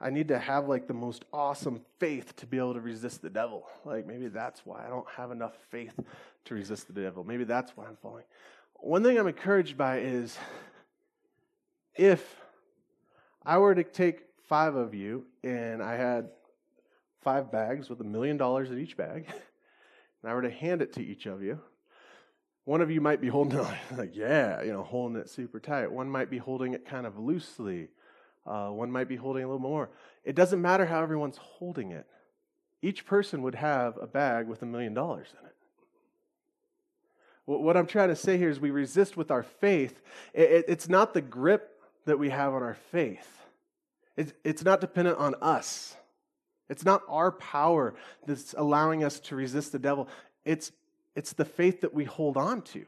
I 0.00 0.10
need 0.10 0.28
to 0.28 0.38
have 0.38 0.68
like 0.68 0.86
the 0.86 0.94
most 0.94 1.24
awesome 1.32 1.80
faith 1.98 2.36
to 2.36 2.46
be 2.46 2.58
able 2.58 2.74
to 2.74 2.80
resist 2.80 3.22
the 3.22 3.30
devil. 3.30 3.66
Like 3.84 4.06
maybe 4.06 4.28
that's 4.28 4.66
why 4.66 4.84
I 4.84 4.88
don't 4.88 5.08
have 5.08 5.30
enough 5.30 5.54
faith 5.70 5.98
to 6.44 6.54
resist 6.54 6.92
the 6.92 7.00
devil. 7.00 7.24
Maybe 7.24 7.44
that's 7.44 7.76
why 7.76 7.86
I'm 7.86 7.96
falling. 7.96 8.24
One 8.74 9.02
thing 9.02 9.18
I'm 9.18 9.26
encouraged 9.26 9.78
by 9.78 10.00
is 10.00 10.36
if 11.94 12.40
I 13.44 13.56
were 13.58 13.74
to 13.74 13.84
take 13.84 14.24
five 14.48 14.76
of 14.76 14.94
you 14.94 15.24
and 15.42 15.82
I 15.82 15.96
had 15.96 16.28
five 17.26 17.50
bags 17.50 17.90
with 17.90 18.00
a 18.00 18.04
million 18.04 18.36
dollars 18.36 18.70
in 18.70 18.78
each 18.78 18.96
bag, 18.96 19.26
and 20.22 20.30
I 20.30 20.32
were 20.32 20.42
to 20.42 20.50
hand 20.50 20.80
it 20.80 20.92
to 20.92 21.04
each 21.04 21.26
of 21.26 21.42
you, 21.42 21.58
one 22.64 22.80
of 22.80 22.88
you 22.88 23.00
might 23.00 23.20
be 23.20 23.26
holding 23.26 23.58
it 23.58 23.66
like, 23.96 24.14
yeah, 24.14 24.62
you 24.62 24.72
know, 24.72 24.84
holding 24.84 25.18
it 25.18 25.28
super 25.28 25.58
tight. 25.58 25.90
One 25.90 26.08
might 26.08 26.30
be 26.30 26.38
holding 26.38 26.72
it 26.72 26.86
kind 26.86 27.04
of 27.04 27.18
loosely. 27.18 27.88
Uh, 28.46 28.68
one 28.68 28.92
might 28.92 29.08
be 29.08 29.16
holding 29.16 29.42
a 29.42 29.46
little 29.48 29.58
more. 29.58 29.90
It 30.22 30.36
doesn't 30.36 30.62
matter 30.62 30.86
how 30.86 31.02
everyone's 31.02 31.36
holding 31.36 31.90
it. 31.90 32.06
Each 32.80 33.04
person 33.04 33.42
would 33.42 33.56
have 33.56 33.98
a 34.00 34.06
bag 34.06 34.46
with 34.46 34.62
a 34.62 34.66
million 34.66 34.94
dollars 34.94 35.26
in 35.40 35.48
it. 35.48 35.54
What 37.44 37.76
I'm 37.76 37.88
trying 37.88 38.10
to 38.10 38.16
say 38.16 38.38
here 38.38 38.50
is 38.50 38.60
we 38.60 38.70
resist 38.70 39.16
with 39.16 39.32
our 39.32 39.42
faith. 39.42 40.00
It's 40.32 40.88
not 40.88 41.12
the 41.12 41.22
grip 41.22 41.80
that 42.04 42.20
we 42.20 42.30
have 42.30 42.54
on 42.54 42.62
our 42.62 42.76
faith, 42.92 43.42
it's 44.16 44.62
not 44.62 44.80
dependent 44.80 45.18
on 45.18 45.34
us. 45.42 45.96
It's 46.68 46.84
not 46.84 47.02
our 47.08 47.32
power 47.32 47.94
that's 48.26 48.54
allowing 48.56 49.04
us 49.04 49.20
to 49.20 49.36
resist 49.36 49.72
the 49.72 49.78
devil. 49.78 50.08
It's, 50.44 50.72
it's 51.14 51.32
the 51.32 51.44
faith 51.44 51.80
that 51.82 51.94
we 51.94 52.04
hold 52.04 52.36
on 52.36 52.62
to. 52.62 52.84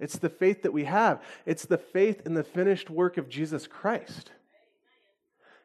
It's 0.00 0.18
the 0.18 0.30
faith 0.30 0.62
that 0.62 0.72
we 0.72 0.84
have. 0.84 1.22
It's 1.44 1.66
the 1.66 1.78
faith 1.78 2.22
in 2.24 2.34
the 2.34 2.44
finished 2.44 2.88
work 2.88 3.18
of 3.18 3.28
Jesus 3.28 3.66
Christ. 3.66 4.30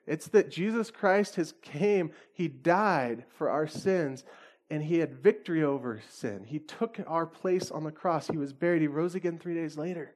It's 0.05 0.27
that 0.29 0.49
Jesus 0.49 0.91
Christ 0.91 1.35
has 1.35 1.53
came, 1.61 2.11
he 2.33 2.47
died 2.47 3.23
for 3.37 3.49
our 3.49 3.67
sins, 3.67 4.25
and 4.69 4.83
he 4.83 4.97
had 4.97 5.13
victory 5.13 5.63
over 5.63 6.01
sin. 6.09 6.43
He 6.45 6.59
took 6.59 6.99
our 7.07 7.25
place 7.25 7.71
on 7.71 7.83
the 7.83 7.91
cross. 7.91 8.27
He 8.27 8.37
was 8.37 8.53
buried. 8.53 8.81
He 8.81 8.87
rose 8.87 9.15
again 9.15 9.37
3 9.37 9.53
days 9.53 9.77
later. 9.77 10.13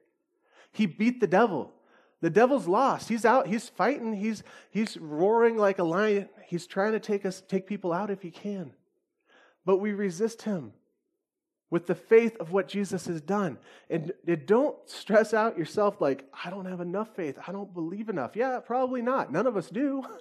He 0.72 0.84
beat 0.84 1.20
the 1.20 1.26
devil. 1.26 1.72
The 2.20 2.30
devil's 2.30 2.66
lost. 2.66 3.08
He's 3.08 3.24
out. 3.24 3.46
He's 3.46 3.68
fighting. 3.68 4.12
He's, 4.12 4.42
he's 4.70 4.96
roaring 4.96 5.56
like 5.56 5.78
a 5.78 5.84
lion. 5.84 6.28
He's 6.46 6.66
trying 6.66 6.92
to 6.92 7.00
take 7.00 7.24
us, 7.24 7.42
take 7.46 7.66
people 7.66 7.92
out 7.92 8.10
if 8.10 8.22
he 8.22 8.30
can. 8.30 8.72
But 9.64 9.78
we 9.78 9.92
resist 9.92 10.42
him 10.42 10.72
with 11.70 11.86
the 11.86 11.94
faith 11.94 12.36
of 12.40 12.50
what 12.50 12.66
Jesus 12.66 13.06
has 13.06 13.20
done. 13.20 13.58
And 13.88 14.12
don't 14.46 14.76
stress 14.86 15.32
out 15.32 15.58
yourself 15.58 16.00
like, 16.00 16.24
I 16.44 16.50
don't 16.50 16.66
have 16.66 16.80
enough 16.80 17.14
faith. 17.14 17.38
I 17.46 17.52
don't 17.52 17.72
believe 17.72 18.08
enough. 18.08 18.34
Yeah, 18.34 18.58
probably 18.60 19.02
not. 19.02 19.30
None 19.30 19.46
of 19.46 19.56
us 19.56 19.68
do. 19.68 20.02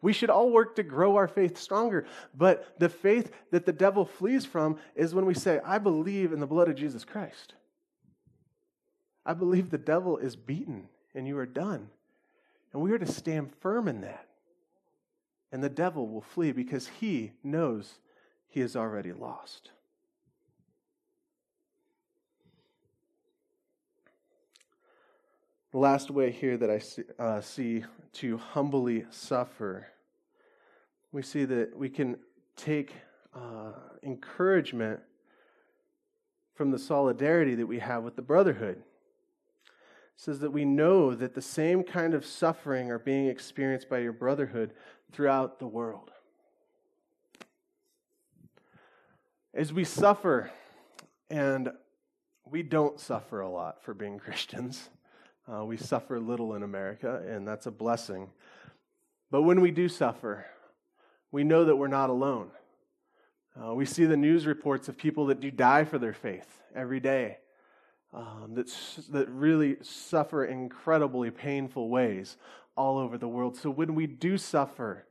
We 0.00 0.12
should 0.12 0.30
all 0.30 0.52
work 0.52 0.76
to 0.76 0.84
grow 0.84 1.16
our 1.16 1.26
faith 1.26 1.58
stronger. 1.58 2.06
But 2.32 2.78
the 2.78 2.88
faith 2.88 3.32
that 3.50 3.66
the 3.66 3.72
devil 3.72 4.04
flees 4.04 4.44
from 4.44 4.78
is 4.94 5.14
when 5.14 5.26
we 5.26 5.34
say, 5.34 5.60
I 5.64 5.78
believe 5.78 6.32
in 6.32 6.38
the 6.38 6.46
blood 6.46 6.68
of 6.68 6.76
Jesus 6.76 7.04
Christ. 7.04 7.54
I 9.26 9.34
believe 9.34 9.70
the 9.70 9.78
devil 9.78 10.18
is 10.18 10.36
beaten 10.36 10.88
and 11.18 11.26
you 11.26 11.36
are 11.36 11.46
done. 11.46 11.90
And 12.72 12.80
we 12.80 12.92
are 12.92 12.98
to 12.98 13.06
stand 13.06 13.50
firm 13.60 13.88
in 13.88 14.02
that. 14.02 14.28
And 15.50 15.64
the 15.64 15.68
devil 15.68 16.06
will 16.06 16.20
flee 16.20 16.52
because 16.52 16.86
he 16.86 17.32
knows 17.42 17.98
he 18.46 18.60
is 18.60 18.76
already 18.76 19.12
lost. 19.12 19.72
The 25.72 25.78
last 25.78 26.08
way 26.08 26.30
here 26.30 26.56
that 26.56 26.70
I 26.70 26.78
see, 26.78 27.02
uh, 27.18 27.40
see 27.40 27.84
to 28.14 28.38
humbly 28.38 29.04
suffer, 29.10 29.88
we 31.10 31.22
see 31.22 31.44
that 31.46 31.76
we 31.76 31.88
can 31.88 32.16
take 32.56 32.92
uh, 33.34 33.72
encouragement 34.04 35.00
from 36.54 36.70
the 36.70 36.78
solidarity 36.78 37.56
that 37.56 37.66
we 37.66 37.80
have 37.80 38.04
with 38.04 38.14
the 38.14 38.22
brotherhood 38.22 38.84
says 40.18 40.40
that 40.40 40.50
we 40.50 40.64
know 40.64 41.14
that 41.14 41.32
the 41.32 41.40
same 41.40 41.84
kind 41.84 42.12
of 42.12 42.26
suffering 42.26 42.90
are 42.90 42.98
being 42.98 43.28
experienced 43.28 43.88
by 43.88 43.98
your 43.98 44.12
brotherhood 44.12 44.72
throughout 45.12 45.60
the 45.60 45.66
world. 45.66 46.10
As 49.54 49.72
we 49.72 49.84
suffer, 49.84 50.50
and 51.30 51.70
we 52.44 52.64
don't 52.64 52.98
suffer 52.98 53.40
a 53.40 53.48
lot 53.48 53.84
for 53.84 53.94
being 53.94 54.18
Christians, 54.18 54.90
uh, 55.46 55.64
we 55.64 55.76
suffer 55.76 56.18
little 56.18 56.56
in 56.56 56.64
America, 56.64 57.22
and 57.28 57.46
that's 57.46 57.66
a 57.66 57.70
blessing. 57.70 58.28
But 59.30 59.42
when 59.42 59.60
we 59.60 59.70
do 59.70 59.88
suffer, 59.88 60.46
we 61.30 61.44
know 61.44 61.64
that 61.64 61.76
we're 61.76 61.86
not 61.86 62.10
alone. 62.10 62.50
Uh, 63.56 63.72
we 63.72 63.86
see 63.86 64.04
the 64.04 64.16
news 64.16 64.46
reports 64.46 64.88
of 64.88 64.98
people 64.98 65.26
that 65.26 65.38
do 65.38 65.52
die 65.52 65.84
for 65.84 65.98
their 65.98 66.12
faith 66.12 66.60
every 66.74 66.98
day 66.98 67.38
um, 68.12 68.54
that, 68.54 68.68
that 69.10 69.28
really 69.28 69.76
suffer 69.82 70.44
incredibly 70.44 71.30
painful 71.30 71.88
ways 71.88 72.36
all 72.76 72.98
over 72.98 73.18
the 73.18 73.28
world. 73.28 73.56
So 73.56 73.70
when 73.70 73.94
we 73.94 74.06
do 74.06 74.38
suffer, 74.38 75.04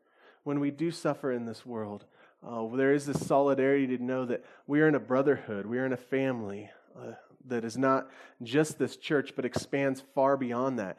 when 0.44 0.60
we 0.60 0.72
do 0.72 0.90
suffer 0.92 1.32
in 1.32 1.46
this 1.46 1.66
world, 1.66 2.06
uh, 2.48 2.66
there 2.76 2.94
is 2.94 3.06
this 3.06 3.26
solidarity 3.26 3.98
to 3.98 4.04
know 4.04 4.26
that 4.26 4.44
we 4.68 4.82
are 4.82 4.88
in 4.88 4.96
a 4.96 5.00
brotherhood, 5.00 5.66
we 5.66 5.78
are 5.78 5.86
in 5.86 5.94
a 5.94 5.98
family 5.98 6.70
uh, 6.98 7.12
that 7.46 7.64
is 7.64 7.78
not 7.78 8.10
just 8.44 8.78
this 8.78 8.98
church, 8.98 9.34
but 9.36 9.46
expands 9.46 10.04
far 10.16 10.38
beyond 10.38 10.80
that. 10.80 10.98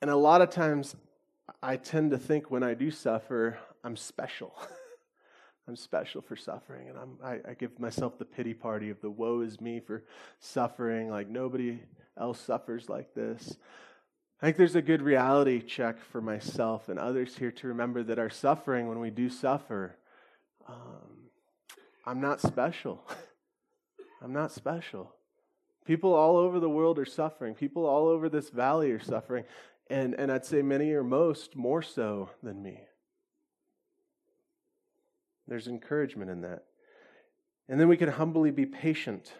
And 0.00 0.10
a 0.10 0.16
lot 0.16 0.40
of 0.40 0.50
times, 0.50 0.96
I 1.62 1.76
tend 1.76 2.10
to 2.10 2.18
think 2.18 2.50
when 2.50 2.62
I 2.62 2.74
do 2.74 2.90
suffer, 2.90 3.58
I'm 3.82 3.96
special. 3.96 4.54
I'm 5.66 5.76
special 5.76 6.20
for 6.20 6.36
suffering, 6.36 6.90
and 6.90 6.98
I'm, 6.98 7.18
I, 7.24 7.50
I 7.50 7.54
give 7.54 7.78
myself 7.80 8.18
the 8.18 8.24
pity 8.24 8.52
party 8.52 8.90
of 8.90 9.00
the 9.00 9.10
woe 9.10 9.40
is 9.40 9.60
me 9.60 9.80
for 9.80 10.04
suffering. 10.38 11.08
Like 11.08 11.28
nobody 11.28 11.80
else 12.18 12.38
suffers 12.40 12.88
like 12.88 13.14
this. 13.14 13.56
I 14.42 14.46
think 14.46 14.58
there's 14.58 14.76
a 14.76 14.82
good 14.82 15.00
reality 15.00 15.62
check 15.62 15.98
for 15.98 16.20
myself 16.20 16.90
and 16.90 16.98
others 16.98 17.36
here 17.36 17.50
to 17.52 17.68
remember 17.68 18.02
that 18.02 18.18
our 18.18 18.28
suffering, 18.28 18.88
when 18.88 19.00
we 19.00 19.08
do 19.08 19.30
suffer, 19.30 19.96
um, 20.68 21.30
I'm 22.04 22.20
not 22.20 22.42
special. 22.42 23.02
I'm 24.22 24.34
not 24.34 24.52
special. 24.52 25.14
People 25.86 26.14
all 26.14 26.36
over 26.36 26.60
the 26.60 26.68
world 26.68 26.98
are 26.98 27.06
suffering. 27.06 27.54
People 27.54 27.86
all 27.86 28.06
over 28.08 28.28
this 28.28 28.50
valley 28.50 28.90
are 28.90 29.02
suffering. 29.02 29.44
And, 29.88 30.14
and 30.14 30.30
I'd 30.30 30.44
say 30.44 30.60
many 30.62 30.92
or 30.92 31.04
most 31.04 31.56
more 31.56 31.82
so 31.82 32.30
than 32.42 32.62
me. 32.62 32.80
There's 35.46 35.68
encouragement 35.68 36.30
in 36.30 36.40
that. 36.42 36.64
And 37.68 37.80
then 37.80 37.88
we 37.88 37.96
can 37.96 38.10
humbly 38.10 38.50
be 38.50 38.66
patient. 38.66 39.32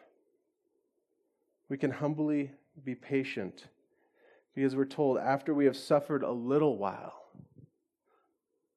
We 1.69 1.77
can 1.77 1.91
humbly 1.91 2.51
be 2.85 2.95
patient 2.95 3.67
because 4.55 4.77
we're 4.77 4.85
told 4.85 5.19
after 5.19 5.53
we 5.53 5.65
have 5.65 5.77
suffered 5.77 6.23
a 6.23 6.31
little 6.31 6.79
while, 6.79 7.25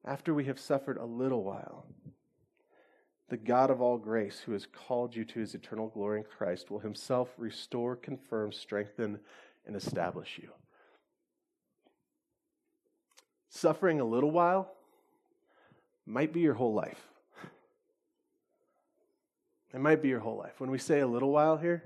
after 0.06 0.34
we 0.34 0.46
have 0.46 0.60
suffered 0.60 0.98
a 0.98 1.06
little 1.06 1.44
while, 1.44 1.86
the 3.30 3.38
God 3.38 3.70
of 3.70 3.82
all 3.82 3.98
grace, 3.98 4.40
who 4.40 4.54
has 4.54 4.66
called 4.66 5.16
you 5.16 5.26
to 5.26 5.40
his 5.40 5.54
eternal 5.54 5.90
glory 5.90 6.20
in 6.20 6.26
Christ, 6.26 6.72
will 6.72 6.80
himself 6.80 7.30
restore, 7.38 7.96
confirm, 7.96 8.54
strengthen, 8.54 9.20
and 9.66 9.76
establish 9.76 10.40
you. 10.42 10.50
Suffering 13.50 14.00
a 14.00 14.06
little 14.06 14.32
while 14.32 14.72
might 16.06 16.32
be 16.32 16.40
your 16.40 16.54
whole 16.54 16.74
life. 16.74 17.10
It 19.78 19.82
might 19.82 20.02
be 20.02 20.08
your 20.08 20.22
whole 20.22 20.38
life. 20.38 20.60
When 20.60 20.72
we 20.72 20.80
say 20.80 21.02
a 21.02 21.08
little 21.08 21.30
while 21.30 21.56
here, 21.56 21.84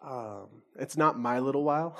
um, 0.00 0.46
it's 0.78 0.96
not 0.96 1.18
my 1.18 1.40
little 1.40 1.64
while. 1.64 1.98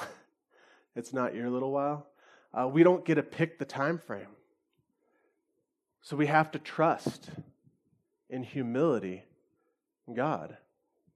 it's 0.94 1.12
not 1.12 1.34
your 1.34 1.50
little 1.50 1.72
while. 1.72 2.06
Uh, 2.54 2.68
we 2.68 2.84
don't 2.84 3.04
get 3.04 3.16
to 3.16 3.24
pick 3.24 3.58
the 3.58 3.64
time 3.64 3.98
frame. 3.98 4.28
So 6.00 6.14
we 6.14 6.28
have 6.28 6.52
to 6.52 6.60
trust 6.60 7.28
in 8.28 8.44
humility 8.44 9.24
God, 10.14 10.56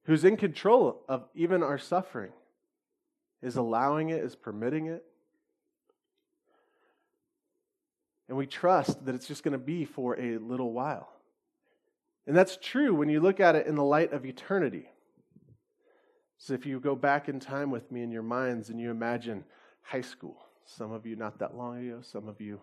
who's 0.06 0.24
in 0.24 0.38
control 0.38 1.04
of 1.08 1.28
even 1.36 1.62
our 1.62 1.78
suffering, 1.78 2.32
is 3.42 3.54
allowing 3.54 4.10
it, 4.10 4.24
is 4.24 4.34
permitting 4.34 4.86
it. 4.86 5.04
And 8.26 8.36
we 8.36 8.46
trust 8.46 9.04
that 9.06 9.14
it's 9.14 9.28
just 9.28 9.44
going 9.44 9.52
to 9.52 9.64
be 9.64 9.84
for 9.84 10.18
a 10.18 10.38
little 10.38 10.72
while. 10.72 11.13
And 12.26 12.36
that's 12.36 12.58
true 12.60 12.94
when 12.94 13.08
you 13.08 13.20
look 13.20 13.40
at 13.40 13.56
it 13.56 13.66
in 13.66 13.74
the 13.74 13.84
light 13.84 14.12
of 14.12 14.24
eternity. 14.24 14.88
So 16.38 16.54
if 16.54 16.66
you 16.66 16.80
go 16.80 16.94
back 16.94 17.28
in 17.28 17.40
time 17.40 17.70
with 17.70 17.90
me 17.92 18.02
in 18.02 18.10
your 18.10 18.22
minds 18.22 18.70
and 18.70 18.80
you 18.80 18.90
imagine 18.90 19.44
high 19.82 20.00
school, 20.00 20.36
some 20.64 20.92
of 20.92 21.06
you 21.06 21.16
not 21.16 21.38
that 21.38 21.56
long 21.56 21.86
ago, 21.86 22.00
some 22.02 22.28
of 22.28 22.40
you 22.40 22.60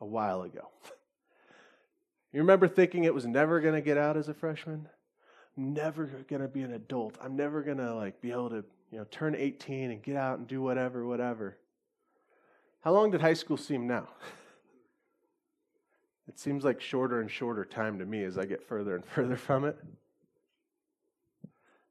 a 0.00 0.06
while 0.06 0.42
ago. 0.42 0.68
You 2.32 2.38
remember 2.38 2.68
thinking 2.68 3.02
it 3.02 3.12
was 3.12 3.26
never 3.26 3.60
going 3.60 3.74
to 3.74 3.80
get 3.80 3.98
out 3.98 4.16
as 4.16 4.28
a 4.28 4.34
freshman? 4.34 4.86
never 5.56 6.06
going 6.28 6.42
to 6.42 6.48
be 6.48 6.62
an 6.62 6.72
adult. 6.72 7.16
I'm 7.20 7.36
never 7.36 7.62
going 7.62 7.78
to 7.78 7.94
like 7.94 8.20
be 8.20 8.30
able 8.30 8.50
to, 8.50 8.64
you 8.90 8.98
know, 8.98 9.06
turn 9.10 9.34
18 9.34 9.90
and 9.90 10.02
get 10.02 10.16
out 10.16 10.38
and 10.38 10.48
do 10.48 10.62
whatever, 10.62 11.06
whatever. 11.06 11.56
How 12.82 12.92
long 12.92 13.10
did 13.10 13.20
high 13.20 13.34
school 13.34 13.56
seem 13.56 13.86
now? 13.86 14.08
It 16.30 16.38
seems 16.38 16.62
like 16.62 16.80
shorter 16.80 17.20
and 17.20 17.28
shorter 17.28 17.64
time 17.64 17.98
to 17.98 18.06
me 18.06 18.22
as 18.22 18.38
I 18.38 18.44
get 18.44 18.62
further 18.62 18.94
and 18.94 19.04
further 19.16 19.36
from 19.36 19.64
it. 19.64 19.76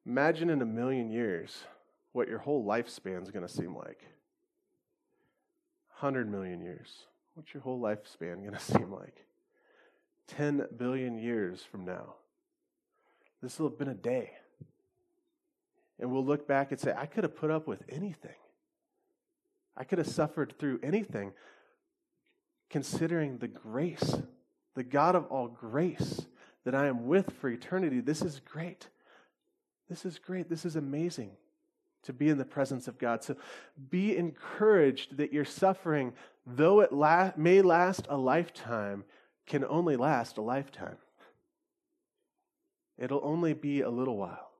Imagine 0.05 0.49
in 0.49 0.61
a 0.61 0.65
million 0.65 1.11
years 1.11 1.65
what 2.13 2.29
your 2.29 2.39
whole 2.39 2.65
lifespan 2.65 3.21
is 3.21 3.31
going 3.31 3.45
to 3.45 3.53
seem 3.53 3.75
like. 3.75 3.99
100 5.89 6.31
million 6.31 6.61
years. 6.61 6.99
What's 7.33 7.53
your 7.53 7.61
whole 7.63 7.81
lifespan 7.81 8.39
going 8.39 8.51
to 8.53 8.59
seem 8.59 8.89
like? 8.89 9.25
10 10.27 10.67
billion 10.77 11.17
years 11.17 11.61
from 11.69 11.83
now. 11.83 12.15
This 13.43 13.59
will 13.59 13.67
have 13.67 13.77
been 13.77 13.89
a 13.89 13.93
day. 13.93 14.31
And 15.99 16.13
we'll 16.13 16.25
look 16.25 16.47
back 16.47 16.71
and 16.71 16.79
say, 16.79 16.93
I 16.97 17.07
could 17.07 17.25
have 17.25 17.35
put 17.35 17.51
up 17.51 17.67
with 17.67 17.83
anything. 17.89 18.37
I 19.75 19.83
could 19.83 19.97
have 19.97 20.07
suffered 20.07 20.53
through 20.57 20.79
anything 20.81 21.33
considering 22.69 23.37
the 23.37 23.47
grace, 23.47 24.17
the 24.75 24.83
God 24.83 25.15
of 25.15 25.25
all 25.25 25.47
grace 25.47 26.25
that 26.65 26.75
I 26.75 26.87
am 26.87 27.07
with 27.07 27.31
for 27.39 27.49
eternity. 27.49 27.99
This 27.99 28.21
is 28.21 28.39
great. 28.39 28.87
This 29.89 30.05
is 30.05 30.19
great. 30.19 30.49
This 30.49 30.65
is 30.65 30.75
amazing 30.75 31.31
to 32.03 32.13
be 32.13 32.29
in 32.29 32.37
the 32.37 32.45
presence 32.45 32.87
of 32.87 32.97
God. 32.97 33.23
So 33.23 33.35
be 33.89 34.15
encouraged 34.15 35.17
that 35.17 35.33
your 35.33 35.45
suffering, 35.45 36.13
though 36.45 36.81
it 36.81 36.93
la- 36.93 37.31
may 37.35 37.61
last 37.61 38.05
a 38.09 38.17
lifetime, 38.17 39.03
can 39.45 39.65
only 39.65 39.95
last 39.97 40.37
a 40.37 40.41
lifetime. 40.41 40.97
It'll 42.97 43.21
only 43.23 43.53
be 43.53 43.81
a 43.81 43.89
little 43.89 44.17
while. 44.17 44.51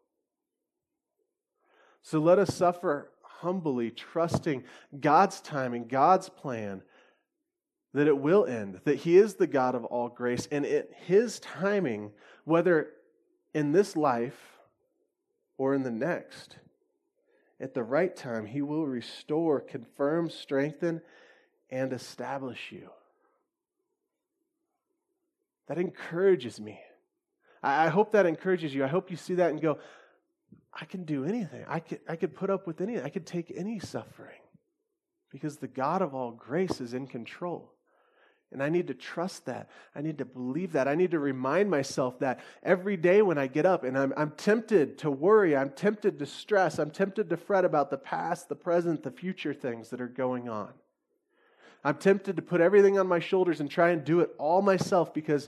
So 2.02 2.20
let 2.20 2.40
us 2.40 2.56
suffer 2.56 3.12
humbly, 3.22 3.92
trusting 3.92 4.64
God's 5.00 5.42
timing, 5.42 5.88
God's 5.88 6.30
plan, 6.30 6.82
that 7.94 8.08
it 8.08 8.18
will 8.18 8.46
end, 8.46 8.82
that 8.84 8.98
He 8.98 9.18
is 9.18 9.36
the 9.36 9.48
God 9.48 9.76
of 9.76 9.86
all 9.86 10.10
grace, 10.10 10.48
and 10.52 10.66
in 10.66 10.86
His 11.06 11.40
timing, 11.40 12.12
whether 12.46 12.90
in 13.54 13.72
this 13.72 13.96
life 13.96 14.40
or 15.58 15.74
in 15.74 15.84
the 15.84 15.92
next, 15.92 16.58
at 17.60 17.74
the 17.74 17.84
right 17.84 18.16
time, 18.16 18.46
He 18.46 18.62
will 18.62 18.86
restore, 18.86 19.60
confirm, 19.60 20.30
strengthen, 20.30 21.02
and 21.70 21.92
establish 21.92 22.72
you. 22.72 22.90
That 25.68 25.78
encourages 25.78 26.60
me. 26.60 26.80
I 27.62 27.90
hope 27.90 28.14
that 28.14 28.26
encourages 28.26 28.74
you. 28.74 28.84
I 28.84 28.88
hope 28.88 29.12
you 29.12 29.18
see 29.18 29.36
that 29.36 29.52
and 29.52 29.62
go, 29.62 29.80
I 30.74 30.86
can 30.86 31.04
do 31.04 31.26
anything. 31.26 31.66
I 31.68 31.80
could, 31.80 32.00
I 32.08 32.16
could 32.16 32.36
put 32.36 32.50
up 32.50 32.66
with 32.66 32.82
anything. 32.82 33.04
I 33.04 33.10
could 33.10 33.26
take 33.26 33.52
any 33.56 33.80
suffering 33.80 34.40
because 35.30 35.58
the 35.58 35.68
God 35.68 36.02
of 36.02 36.16
all 36.16 36.32
grace 36.32 36.80
is 36.80 36.94
in 36.94 37.06
control. 37.08 37.74
And 38.52 38.64
I 38.64 38.70
need 38.70 38.88
to 38.88 38.96
trust 38.96 39.46
that. 39.46 39.70
I 39.96 40.02
need 40.02 40.18
to 40.18 40.26
believe 40.26 40.72
that. 40.72 40.88
I 40.88 40.96
need 40.96 41.12
to 41.12 41.20
remind 41.20 41.70
myself 41.70 42.18
that 42.20 42.40
every 42.64 42.98
day 42.98 43.22
when 43.22 43.38
I 43.38 43.46
get 43.46 43.66
up 43.66 43.84
and 43.84 43.96
I'm, 43.98 44.12
I'm 44.18 44.32
tempted 44.32 44.98
to 45.00 45.12
worry, 45.12 45.56
I'm 45.56 45.70
tempted 45.70 46.18
to 46.18 46.26
stress, 46.26 46.80
I'm 46.80 46.90
tempted 46.90 47.30
to 47.30 47.38
fret 47.38 47.64
about 47.64 47.92
the 47.92 47.98
past, 47.98 48.50
the 48.50 48.56
present, 48.56 49.04
the 49.04 49.12
future 49.12 49.54
things 49.54 49.90
that 49.90 50.02
are 50.02 50.08
going 50.08 50.50
on. 50.50 50.70
I'm 51.84 51.96
tempted 51.96 52.36
to 52.38 52.42
put 52.42 52.60
everything 52.60 52.98
on 52.98 53.08
my 53.08 53.20
shoulders 53.20 53.60
and 53.60 53.70
try 53.70 53.92
and 53.92 54.04
do 54.04 54.20
it 54.22 54.32
all 54.38 54.62
myself 54.62 55.14
because 55.14 55.48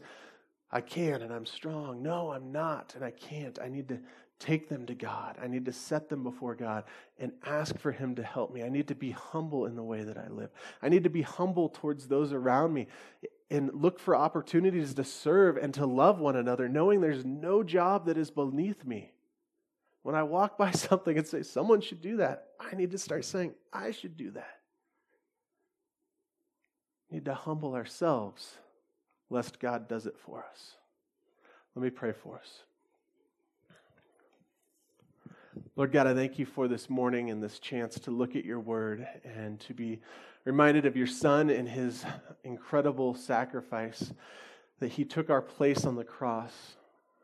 I 0.72 0.82
can 0.82 1.24
and 1.24 1.34
I'm 1.34 1.46
strong. 1.46 2.04
No, 2.04 2.32
I'm 2.32 2.52
not 2.52 2.94
and 2.96 3.04
I 3.04 3.12
can't. 3.12 3.60
I 3.60 3.68
need 3.68 3.90
to 3.90 4.00
take 4.42 4.68
them 4.68 4.86
to 4.88 4.96
God. 4.96 5.38
I 5.42 5.48
need 5.48 5.66
to 5.66 5.72
set 5.72 6.10
them 6.10 6.24
before 6.24 6.56
God 6.56 6.84
and 7.20 7.32
ask 7.46 7.78
for 7.78 7.92
Him 7.92 8.16
to 8.16 8.24
help 8.24 8.54
me. 8.54 8.64
I 8.64 8.70
need 8.70 8.88
to 8.90 8.96
be 8.96 9.12
humble 9.12 9.68
in 9.68 9.76
the 9.76 9.84
way 9.84 10.04
that 10.04 10.18
I 10.18 10.28
live. 10.28 10.50
I 10.82 10.90
need 10.90 11.04
to 11.04 11.10
be 11.10 11.22
humble 11.22 11.70
towards 11.70 12.08
those 12.08 12.34
around 12.34 12.74
me 12.74 12.88
and 13.50 13.70
look 13.74 14.00
for 14.00 14.16
opportunities 14.16 14.94
to 14.96 15.04
serve 15.04 15.58
and 15.58 15.74
to 15.76 15.86
love 15.86 16.20
one 16.20 16.36
another, 16.36 16.68
knowing 16.68 17.02
there's 17.02 17.26
no 17.26 17.64
job 17.64 18.08
that 18.08 18.18
is 18.18 18.32
beneath 18.32 18.84
me. 18.84 19.12
When 20.04 20.16
I 20.16 20.24
walk 20.24 20.58
by 20.58 20.72
something 20.72 21.18
and 21.18 21.28
say, 21.28 21.44
someone 21.44 21.82
should 21.82 22.02
do 22.02 22.18
that, 22.18 22.48
I 22.60 22.76
need 22.76 22.92
to 22.92 22.98
start 22.98 23.26
saying, 23.26 23.54
I 23.72 23.92
should 23.92 24.18
do 24.18 24.32
that. 24.32 24.60
We 27.10 27.18
need 27.18 27.26
to 27.26 27.34
humble 27.34 27.76
ourselves 27.76 28.56
lest 29.30 29.60
God 29.60 29.88
does 29.88 30.08
it 30.08 30.16
for 30.26 30.44
us. 30.50 30.74
Let 31.76 31.84
me 31.84 31.90
pray 31.90 32.12
for 32.12 32.38
us. 32.38 32.64
Lord 35.78 35.94
God, 35.94 36.06
I 36.06 36.14
thank 36.14 36.38
you 36.38 36.46
for 36.46 36.68
this 36.68 36.90
morning 36.90 37.30
and 37.30 37.42
this 37.42 37.58
chance 37.58 37.98
to 38.02 38.12
look 38.12 38.36
at 38.36 38.44
your 38.44 38.60
word 38.60 39.08
and 39.24 39.58
to 39.62 39.74
be 39.74 40.02
reminded 40.44 40.86
of 40.86 40.98
your 40.98 41.08
son 41.08 41.50
and 41.50 41.68
his 41.68 42.04
incredible 42.44 43.16
sacrifice 43.16 44.12
that 44.82 44.92
he 44.92 45.06
took 45.06 45.30
our 45.30 45.42
place 45.42 45.86
on 45.86 45.96
the 45.96 46.04
cross, 46.04 46.52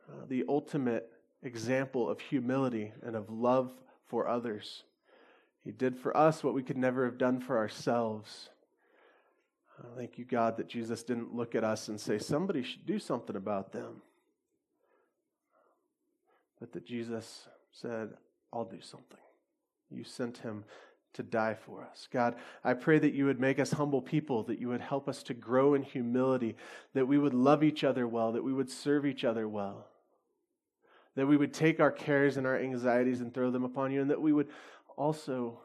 uh, 0.09 0.23
the 0.29 0.45
ultimate 0.47 1.11
example 1.43 2.09
of 2.09 2.21
humility 2.21 2.93
and 3.05 3.17
of 3.17 3.29
love 3.29 3.69
for 4.05 4.29
others. 4.29 4.83
He 5.65 5.73
did 5.73 5.97
for 5.97 6.15
us 6.15 6.41
what 6.41 6.53
we 6.53 6.63
could 6.63 6.77
never 6.77 7.03
have 7.03 7.17
done 7.17 7.41
for 7.41 7.57
ourselves. 7.57 8.47
Uh, 9.77 9.87
thank 9.97 10.17
you, 10.17 10.23
God, 10.23 10.55
that 10.55 10.69
Jesus 10.69 11.03
didn't 11.03 11.35
look 11.35 11.53
at 11.53 11.65
us 11.65 11.89
and 11.89 11.99
say, 11.99 12.17
somebody 12.17 12.63
should 12.63 12.85
do 12.85 12.97
something 12.97 13.35
about 13.35 13.73
them. 13.73 14.01
But 16.61 16.71
that 16.71 16.85
Jesus 16.85 17.49
said, 17.73 18.13
I'll 18.51 18.65
do 18.65 18.81
something. 18.81 19.19
You 19.89 20.03
sent 20.03 20.39
him 20.39 20.65
to 21.13 21.23
die 21.23 21.55
for 21.55 21.83
us. 21.83 22.07
God, 22.11 22.35
I 22.63 22.73
pray 22.73 22.99
that 22.99 23.13
you 23.13 23.25
would 23.25 23.39
make 23.39 23.59
us 23.59 23.71
humble 23.71 24.01
people, 24.01 24.43
that 24.43 24.59
you 24.59 24.67
would 24.69 24.81
help 24.81 25.09
us 25.09 25.23
to 25.23 25.33
grow 25.33 25.73
in 25.73 25.81
humility, 25.81 26.55
that 26.93 27.07
we 27.07 27.17
would 27.17 27.33
love 27.33 27.63
each 27.63 27.83
other 27.83 28.07
well, 28.07 28.31
that 28.33 28.43
we 28.43 28.53
would 28.53 28.69
serve 28.69 29.05
each 29.05 29.23
other 29.23 29.47
well, 29.47 29.87
that 31.15 31.25
we 31.25 31.37
would 31.37 31.53
take 31.53 31.79
our 31.79 31.91
cares 31.91 32.37
and 32.37 32.45
our 32.45 32.57
anxieties 32.57 33.21
and 33.21 33.33
throw 33.33 33.49
them 33.49 33.63
upon 33.63 33.91
you, 33.91 34.01
and 34.01 34.11
that 34.11 34.21
we 34.21 34.31
would 34.31 34.49
also 34.95 35.59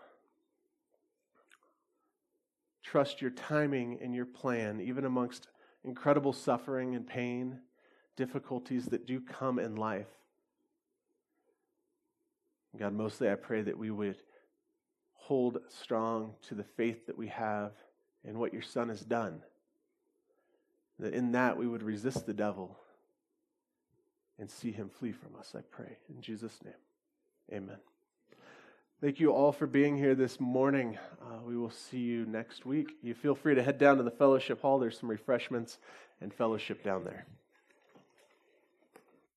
trust 2.83 3.21
your 3.21 3.31
timing 3.31 3.99
and 4.03 4.14
your 4.14 4.27
plan, 4.27 4.81
even 4.81 5.05
amongst 5.05 5.49
incredible 5.85 6.33
suffering 6.33 6.95
and 6.95 7.07
pain, 7.07 7.59
difficulties 8.16 8.87
that 8.87 9.07
do 9.07 9.21
come 9.21 9.59
in 9.59 9.77
life. 9.77 10.09
God, 12.79 12.95
mostly 12.95 13.31
I 13.31 13.35
pray 13.35 13.63
that 13.63 13.79
we 13.79 13.91
would 13.91 14.17
hold 15.15 15.59
strong 15.69 16.35
to 16.49 16.55
the 16.55 16.65
faith 16.65 17.07
that 17.07 17.19
we 17.19 17.29
have 17.29 17.73
in 18.25 18.39
what 18.39 18.53
your 18.53 18.63
Son 18.63 18.89
has 18.89 19.01
done. 19.01 19.43
That 20.99 21.15
in 21.15 21.33
that 21.33 21.57
we 21.57 21.67
would 21.67 21.83
resist 21.83 22.27
the 22.27 22.35
devil 22.35 22.77
and 24.39 24.51
see 24.51 24.73
him 24.73 24.89
flee 24.89 25.13
from 25.13 25.37
us, 25.39 25.55
I 25.57 25.61
pray. 25.71 25.99
In 26.09 26.21
Jesus' 26.21 26.59
name, 26.65 26.75
amen. 27.53 27.79
Thank 29.01 29.19
you 29.21 29.33
all 29.33 29.53
for 29.53 29.67
being 29.67 29.97
here 29.97 30.15
this 30.15 30.39
morning. 30.39 30.97
Uh, 31.21 31.41
we 31.45 31.57
will 31.57 31.71
see 31.71 31.99
you 31.99 32.25
next 32.25 32.65
week. 32.65 32.93
You 33.03 33.15
feel 33.15 33.35
free 33.35 33.55
to 33.55 33.63
head 33.63 33.79
down 33.79 33.97
to 33.97 34.05
the 34.05 34.13
fellowship 34.13 34.63
hall. 34.63 34.79
There's 34.79 34.99
some 34.99 35.11
refreshments 35.11 35.79
and 36.21 36.33
fellowship 36.33 36.85
down 36.85 37.05
there. 37.05 37.27